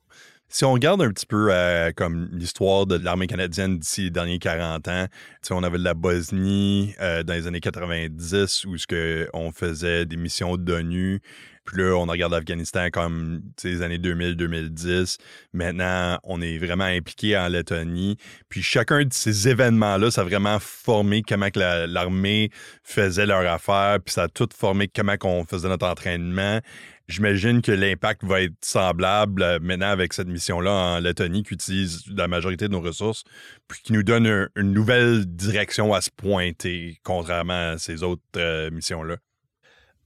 Si 0.55 0.67
on 0.67 0.73
regarde 0.75 1.01
un 1.01 1.09
petit 1.09 1.25
peu 1.25 1.49
euh, 1.51 1.93
comme 1.97 2.29
l'histoire 2.31 2.85
de 2.85 2.97
l'armée 2.97 3.27
canadienne 3.27 3.79
d'ici 3.79 4.03
les 4.03 4.11
derniers 4.11 4.39
40 4.39 4.87
ans, 4.87 5.07
on 5.51 5.63
avait 5.63 5.79
de 5.79 5.83
la 5.83 5.95
Bosnie 5.95 6.95
euh, 7.01 7.23
dans 7.23 7.33
les 7.33 7.47
années 7.47 7.61
90 7.61 8.67
où 8.67 8.77
ce 8.77 8.87
que 8.87 9.31
on 9.33 9.51
faisait 9.51 10.05
des 10.05 10.19
missions 10.19 10.59
d'ONU. 10.59 11.23
Puis 11.65 11.79
là, 11.79 11.95
on 11.95 12.05
regarde 12.05 12.33
l'Afghanistan 12.33 12.89
comme 12.93 13.41
les 13.65 13.81
années 13.81 13.97
2000-2010. 13.97 15.19
Maintenant, 15.55 16.19
on 16.25 16.43
est 16.43 16.59
vraiment 16.59 16.85
impliqué 16.85 17.39
en 17.39 17.49
Lettonie. 17.49 18.19
Puis 18.51 18.63
chacun 18.63 19.05
de 19.05 19.13
ces 19.13 19.49
événements-là, 19.49 20.11
ça 20.11 20.21
a 20.21 20.25
vraiment 20.25 20.59
formé 20.61 21.23
comment 21.23 21.49
l'armée 21.57 22.51
faisait 22.83 23.27
leur 23.27 23.51
affaire. 23.51 24.01
Puis 24.05 24.13
ça 24.13 24.25
a 24.25 24.29
tout 24.29 24.49
formé 24.55 24.89
comment 24.89 25.17
qu'on 25.17 25.45
faisait 25.45 25.69
notre 25.69 25.87
entraînement. 25.87 26.61
J'imagine 27.09 27.63
que 27.63 27.73
l'impact 27.73 28.25
va 28.25 28.43
être 28.43 28.65
semblable 28.65 29.43
euh, 29.43 29.59
maintenant 29.61 29.91
avec 29.91 30.13
cette 30.13 30.29
mission-là 30.29 30.71
en 30.71 31.01
Lettonie 31.01 31.43
qui 31.43 31.55
utilise 31.55 32.05
la 32.09 32.29
majorité 32.29 32.69
de 32.69 32.73
nos 32.73 32.81
ressources, 32.81 33.25
puis 33.67 33.81
qui 33.83 33.93
nous 33.93 34.03
donne 34.03 34.49
une 34.55 34.73
nouvelle 34.73 35.27
direction 35.27 35.93
à 35.95 36.01
se 36.01 36.11
pointer, 36.11 36.99
contrairement 37.03 37.73
à 37.73 37.79
ces 37.79 38.03
autres 38.03 38.23
euh, 38.37 38.71
missions-là. 38.71 39.17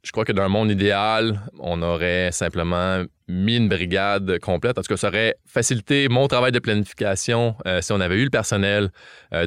Je 0.03 0.13
crois 0.13 0.25
que 0.25 0.33
dans 0.33 0.45
un 0.45 0.49
monde 0.49 0.71
idéal, 0.71 1.41
on 1.59 1.83
aurait 1.83 2.31
simplement 2.33 3.05
mis 3.29 3.57
une 3.57 3.69
brigade 3.69 4.39
complète. 4.39 4.79
En 4.79 4.83
tout 4.83 4.89
cas, 4.89 4.97
ça 4.97 5.09
aurait 5.09 5.35
facilité 5.45 6.09
mon 6.09 6.29
travail 6.29 6.53
de 6.53 6.61
planification 6.61 7.57
euh, 7.67 7.83
si 7.83 7.93
on 7.93 8.01
avait 8.01 8.17
eu 8.17 8.25
le 8.25 8.31
personnel 8.31 8.91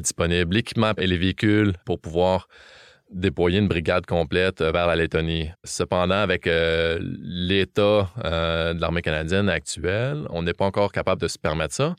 disponible, 0.02 0.54
l'équipement 0.54 0.92
et 0.98 1.06
les 1.06 1.16
véhicules 1.16 1.72
pour 1.86 1.98
pouvoir 1.98 2.46
déployer 3.12 3.58
une 3.58 3.68
brigade 3.68 4.06
complète 4.06 4.60
euh, 4.60 4.70
vers 4.70 4.86
la 4.86 4.96
Lettonie. 4.96 5.50
Cependant, 5.64 6.16
avec 6.16 6.46
euh, 6.46 6.98
l'état 7.00 8.10
euh, 8.24 8.74
de 8.74 8.80
l'armée 8.80 9.02
canadienne 9.02 9.48
actuelle, 9.48 10.26
on 10.30 10.42
n'est 10.42 10.54
pas 10.54 10.64
encore 10.64 10.92
capable 10.92 11.20
de 11.20 11.28
se 11.28 11.38
permettre 11.38 11.74
ça. 11.74 11.96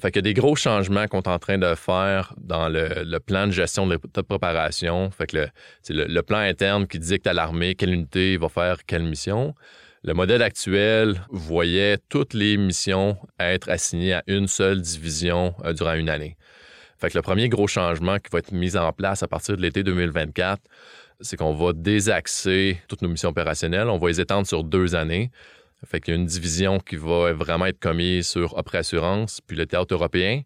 Fait 0.00 0.10
qu'il 0.10 0.20
y 0.20 0.22
des 0.22 0.34
gros 0.34 0.56
changements 0.56 1.06
qu'on 1.06 1.20
est 1.20 1.28
en 1.28 1.38
train 1.38 1.58
de 1.58 1.74
faire 1.74 2.34
dans 2.38 2.68
le, 2.68 3.18
plan 3.18 3.46
de 3.46 3.52
gestion 3.52 3.86
de 3.86 3.94
l'état 3.94 4.22
préparation. 4.22 5.10
Fait 5.10 5.26
que 5.26 5.36
le, 5.36 6.04
le, 6.04 6.22
plan 6.22 6.38
interne 6.38 6.86
qui 6.86 6.98
dicte 6.98 7.26
à 7.26 7.32
l'armée 7.32 7.74
quelle 7.74 7.92
unité 7.92 8.36
va 8.36 8.48
faire 8.48 8.84
quelle 8.86 9.04
mission. 9.04 9.54
Le 10.02 10.12
modèle 10.12 10.42
actuel 10.42 11.22
voyait 11.30 11.98
toutes 12.08 12.34
les 12.34 12.56
missions 12.56 13.16
être 13.40 13.70
assignées 13.70 14.14
à 14.14 14.22
une 14.26 14.48
seule 14.48 14.80
division 14.80 15.54
durant 15.74 15.94
une 15.94 16.10
année. 16.10 16.36
Fait 17.04 17.10
que 17.10 17.18
le 17.18 17.22
premier 17.22 17.50
gros 17.50 17.66
changement 17.66 18.16
qui 18.18 18.30
va 18.32 18.38
être 18.38 18.52
mis 18.52 18.78
en 18.78 18.90
place 18.90 19.22
à 19.22 19.28
partir 19.28 19.58
de 19.58 19.60
l'été 19.60 19.82
2024, 19.82 20.58
c'est 21.20 21.36
qu'on 21.36 21.52
va 21.52 21.74
désaxer 21.74 22.80
toutes 22.88 23.02
nos 23.02 23.10
missions 23.10 23.28
opérationnelles. 23.28 23.90
On 23.90 23.98
va 23.98 24.08
les 24.08 24.22
étendre 24.22 24.46
sur 24.46 24.64
deux 24.64 24.94
années. 24.94 25.30
Fait 25.84 26.00
qu'il 26.00 26.14
y 26.14 26.16
a 26.16 26.18
une 26.18 26.24
division 26.24 26.78
qui 26.78 26.96
va 26.96 27.34
vraiment 27.34 27.66
être 27.66 27.78
commise 27.78 28.26
sur 28.26 28.56
Opéra 28.56 28.78
Assurance, 28.78 29.42
puis 29.46 29.54
le 29.54 29.66
théâtre 29.66 29.92
européen 29.92 30.44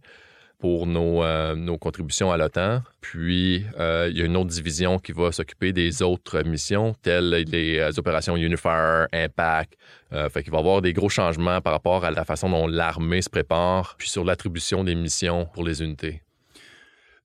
pour 0.59 0.89
nos, 0.89 1.23
euh, 1.23 1.77
contributions 1.77 2.33
à 2.33 2.37
l'OTAN. 2.37 2.83
Puis, 3.01 3.65
euh, 3.79 4.09
il 4.11 4.19
y 4.19 4.23
a 4.23 4.25
une 4.25 4.37
autre 4.37 4.51
division 4.51 4.99
qui 4.99 5.13
va 5.13 5.31
s'occuper 5.31 5.73
des 5.73 6.03
autres 6.03 6.43
missions, 6.43 6.93
telles 7.03 7.45
les 7.47 7.79
euh, 7.79 7.93
opérations 7.99 8.37
Unifier, 8.37 9.05
Impact. 9.13 9.75
fait 10.11 10.43
qu'il 10.43 10.51
va 10.51 10.59
y 10.59 10.61
avoir 10.61 10.83
des 10.83 10.93
gros 10.93 11.09
changements 11.09 11.61
par 11.61 11.73
rapport 11.73 12.05
à 12.05 12.11
la 12.11 12.25
façon 12.25 12.51
dont 12.51 12.67
l'armée 12.67 13.23
se 13.23 13.31
prépare, 13.31 13.95
puis 13.97 14.09
sur 14.09 14.25
l'attribution 14.25 14.83
des 14.83 14.97
missions 14.97 15.47
pour 15.55 15.63
les 15.63 15.85
unités. 15.85 16.21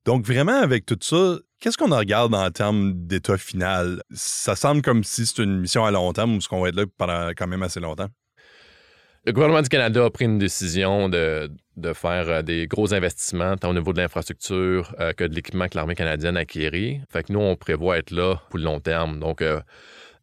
Donc, 0.05 0.25
vraiment, 0.25 0.59
avec 0.59 0.85
tout 0.85 0.97
ça, 1.01 1.37
qu'est-ce 1.59 1.77
qu'on 1.77 1.95
regarde 1.95 2.35
en 2.35 2.51
termes 2.51 2.93
d'état 2.93 3.37
final? 3.37 4.01
Ça 4.11 4.55
semble 4.55 4.81
comme 4.81 5.03
si 5.03 5.25
c'est 5.25 5.41
une 5.41 5.59
mission 5.59 5.85
à 5.85 5.91
long 5.91 6.11
terme 6.11 6.35
ou 6.35 6.41
ce 6.41 6.49
qu'on 6.49 6.61
va 6.61 6.69
être 6.69 6.75
là 6.75 6.85
pendant 6.97 7.29
quand 7.29 7.47
même 7.47 7.63
assez 7.63 7.79
longtemps? 7.79 8.09
Le 9.25 9.31
gouvernement 9.31 9.61
du 9.61 9.69
Canada 9.69 10.03
a 10.03 10.09
pris 10.09 10.25
une 10.25 10.37
décision 10.37 11.07
de, 11.07 11.49
faire 11.93 12.27
euh, 12.27 12.41
des 12.41 12.67
gros 12.67 12.93
investissements, 12.93 13.55
tant 13.55 13.69
au 13.69 13.73
niveau 13.73 13.93
de 13.93 14.01
l'infrastructure 14.01 14.93
euh, 14.99 15.13
que 15.13 15.23
de 15.23 15.33
l'équipement 15.33 15.69
que 15.69 15.77
l'armée 15.77 15.95
canadienne 15.95 16.35
a 16.35 16.41
acquéri. 16.41 16.99
Fait 17.09 17.23
que 17.23 17.31
nous, 17.31 17.39
on 17.39 17.55
prévoit 17.55 17.97
être 17.97 18.11
là 18.11 18.35
pour 18.49 18.59
le 18.59 18.65
long 18.65 18.81
terme. 18.81 19.21
Donc, 19.21 19.41
euh, 19.41 19.61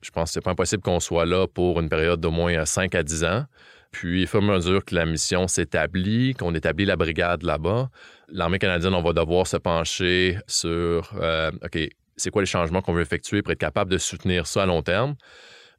je 0.03 0.11
pense 0.11 0.29
que 0.29 0.35
c'est 0.35 0.41
pas 0.43 0.51
impossible 0.51 0.83
qu'on 0.83 1.01
soit 1.01 1.25
là 1.25 1.47
pour 1.47 1.81
une 1.81 1.89
période 1.89 2.21
d'au 2.21 2.31
moins 2.31 2.67
5 2.67 2.95
à 2.95 3.03
10 3.03 3.25
ans. 3.25 3.45
Puis, 3.91 4.23
il 4.23 4.27
faut 4.27 4.41
mesure 4.41 4.85
que 4.85 4.95
la 4.95 5.05
mission 5.05 5.49
s'établit, 5.49 6.35
qu'on 6.35 6.55
établit 6.55 6.85
la 6.85 6.97
brigade 6.97 7.43
là-bas, 7.43 7.91
l'armée 8.29 8.59
canadienne, 8.59 8.95
on 8.95 9.03
va 9.03 9.13
devoir 9.13 9.47
se 9.47 9.57
pencher 9.57 10.39
sur, 10.47 11.13
euh, 11.21 11.51
OK, 11.65 11.79
c'est 12.17 12.31
quoi 12.31 12.43
les 12.43 12.47
changements 12.47 12.83
qu'on 12.83 12.93
veut 12.93 13.03
effectuer 13.03 13.43
pour 13.43 13.53
être 13.53 13.59
capable 13.59 13.91
de 13.91 13.99
soutenir 13.99 14.47
ça 14.47 14.63
à 14.63 14.67
long 14.67 14.83
terme? 14.83 15.17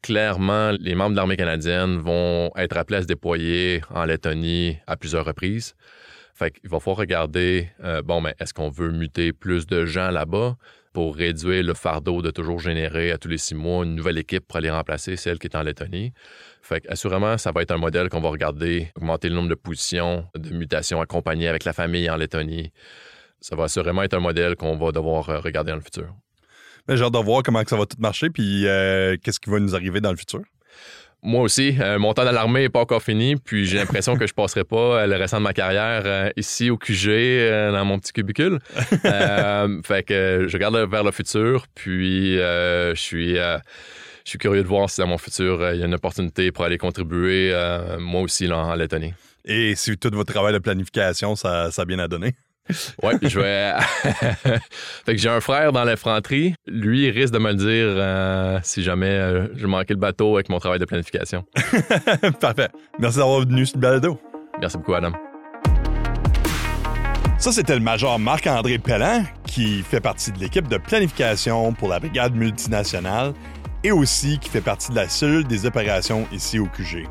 Clairement, 0.02 0.72
les 0.80 0.96
membres 0.96 1.12
de 1.12 1.18
l'armée 1.18 1.38
canadienne 1.38 1.98
vont 1.98 2.52
être 2.58 2.76
appelés 2.76 2.98
à 2.98 3.02
se 3.04 3.08
déployer 3.08 3.82
en 3.92 4.06
Lettonie 4.06 4.78
à 4.88 4.98
plusieurs 4.98 5.26
reprises. 5.26 5.76
Fait 6.34 6.52
qu'il 6.52 6.70
va 6.70 6.80
falloir 6.80 6.98
regarder, 6.98 7.70
euh, 7.84 8.02
bon, 8.02 8.20
mais 8.20 8.34
est-ce 8.40 8.54
qu'on 8.54 8.70
veut 8.70 8.92
muter 8.92 9.32
plus 9.32 9.68
de 9.68 9.86
gens 9.86 10.10
là-bas? 10.10 10.58
Pour 10.94 11.16
réduire 11.16 11.64
le 11.64 11.74
fardeau 11.74 12.22
de 12.22 12.32
toujours 12.32 12.60
générer 12.60 13.12
à 13.12 13.18
tous 13.18 13.28
les 13.28 13.38
six 13.38 13.56
mois 13.56 13.86
une 13.86 13.96
nouvelle 13.96 14.18
équipe 14.18 14.48
pour 14.48 14.58
aller 14.58 14.70
remplacer 14.70 15.16
celle 15.16 15.40
qui 15.40 15.48
est 15.48 15.56
en 15.56 15.64
Lettonie? 15.64 16.14
Fait 16.62 16.86
assurément, 16.90 17.38
ça 17.38 17.52
va 17.52 17.62
être 17.62 17.72
un 17.72 17.78
modèle 17.78 18.10
qu'on 18.10 18.22
va 18.22 18.30
regarder, 18.30 18.92
augmenter 18.96 19.30
le 19.30 19.36
nombre 19.36 19.50
de 19.50 19.56
positions 19.56 20.26
de 20.36 20.50
mutations 20.52 21.02
accompagnées 21.02 21.48
avec 21.48 21.64
la 21.64 21.74
famille 21.74 22.10
en 22.10 22.18
Lettonie. 22.18 22.72
Ça 23.40 23.56
va 23.56 23.66
assurément 23.66 24.04
être 24.04 24.14
un 24.14 24.20
modèle 24.20 24.56
qu'on 24.56 24.78
va 24.78 24.92
devoir 24.92 25.30
euh, 25.30 25.40
regarder 25.40 25.72
dans 25.72 25.78
le 25.78 25.84
futur. 25.84 26.14
Mais 26.88 26.98
j'ai 26.98 27.04
hâte 27.04 27.14
de 27.14 27.20
voir 27.20 27.44
comment 27.44 27.64
ça 27.66 27.78
va 27.78 27.86
tout 27.86 27.98
marcher, 28.00 28.30
puis 28.30 28.68
euh, 28.68 29.18
qu'est-ce 29.24 29.40
qui 29.40 29.50
va 29.50 29.60
nous 29.60 29.76
arriver 29.76 30.02
dans 30.02 30.12
le 30.12 30.18
futur. 30.18 30.42
Moi 31.24 31.42
aussi, 31.42 31.76
euh, 31.80 32.00
mon 32.00 32.14
temps 32.14 32.26
dans 32.26 32.32
l'armée 32.32 32.62
n'est 32.62 32.70
pas 32.70 32.80
encore 32.80 33.04
fini, 33.04 33.36
puis 33.36 33.66
j'ai 33.66 33.78
l'impression 33.78 34.18
que 34.18 34.26
je 34.26 34.34
passerai 34.34 34.64
pas 34.64 35.06
le 35.06 35.16
restant 35.16 35.38
de 35.38 35.44
ma 35.44 35.54
carrière 35.54 36.32
ici 36.36 36.70
au 36.70 36.78
QG, 36.78 37.72
dans 37.72 37.86
mon 37.86 38.00
petit 38.00 38.12
cubicule. 38.12 38.60
fait 39.84 40.04
que 40.04 40.46
je 40.48 40.54
regarde 40.54 40.76
vers 40.90 41.04
le 41.04 41.12
futur, 41.12 41.68
puis 41.76 42.38
je 42.38 42.94
suis 42.96 43.38
je 44.24 44.30
suis 44.32 44.40
curieux 44.40 44.64
de 44.64 44.68
voir 44.68 44.90
si 44.90 45.02
dans 45.02 45.08
mon 45.08 45.18
futur, 45.18 45.62
euh, 45.62 45.74
il 45.74 45.80
y 45.80 45.84
a 45.84 45.86
une 45.86 45.94
opportunité 45.94 46.52
pour 46.52 46.66
aller 46.66 46.78
contribuer, 46.78 47.52
euh, 47.54 48.00
moi 48.00 48.22
aussi, 48.22 48.48
là, 48.48 48.58
en 48.58 48.76
Lettonie. 48.76 49.14
Et 49.46 49.76
si 49.76 49.98
tout 49.98 50.12
votre 50.14 50.32
travail 50.32 50.54
de 50.54 50.60
planification, 50.60 51.36
ça, 51.36 51.72
ça 51.72 51.82
a 51.82 51.86
bien 51.86 52.00
à 52.00 52.08
donner? 52.08 52.36
Oui, 53.04 53.14
je 53.22 53.40
vais. 53.40 53.74
fait 55.06 55.16
que 55.16 55.18
j'ai 55.18 55.30
un 55.30 55.42
frère 55.42 55.72
dans 55.72 55.84
l'infanterie. 55.84 56.56
Lui, 56.68 57.08
il 57.08 57.10
risque 57.12 57.34
de 57.34 57.40
me 57.40 57.52
le 57.52 57.58
dire 57.58 57.68
euh, 57.70 58.60
si 58.64 58.84
jamais 58.84 59.48
je 59.56 59.68
manquais 59.68 59.94
le 59.94 60.00
bateau 60.00 60.36
avec 60.36 60.50
mon 60.50 60.60
travail 60.60 60.80
de 60.80 60.86
planification. 60.86 61.46
Parfait. 62.40 62.70
Merci 63.00 63.18
d'avoir 63.18 63.42
venu 63.42 63.66
sur 63.66 63.78
le 63.78 63.82
balado. 63.82 64.20
Merci 64.60 64.78
beaucoup, 64.78 64.94
Adam. 64.94 65.12
Ça, 67.42 67.52
c'était 67.52 67.74
le 67.74 67.82
major 67.82 68.20
Marc-André 68.20 68.78
Pellan, 68.78 69.24
qui 69.48 69.82
fait 69.82 70.00
partie 70.00 70.32
de 70.32 70.38
l'équipe 70.38 70.68
de 70.68 70.78
planification 70.78 71.74
pour 71.74 71.90
la 71.90 72.00
brigade 72.00 72.36
multinationale 72.36 73.34
et 73.84 73.92
aussi 73.92 74.38
qui 74.38 74.48
fait 74.48 74.62
partie 74.62 74.92
de 74.92 74.96
la 74.96 75.10
cellule 75.10 75.46
des 75.46 75.66
opérations 75.66 76.28
ici 76.32 76.60
au 76.60 76.68
QG. 76.68 77.08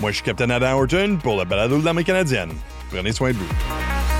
Moi, 0.00 0.10
je 0.10 0.16
suis 0.16 0.24
Capitaine 0.24 0.52
Adam 0.52 0.78
Horton 0.78 1.18
pour 1.20 1.36
le 1.36 1.44
balado 1.44 1.80
de 1.80 1.84
l'armée 1.84 2.04
canadienne. 2.04 2.50
Prenez 2.90 3.10
soin 3.10 3.32
de 3.32 3.36
vous. 3.36 4.13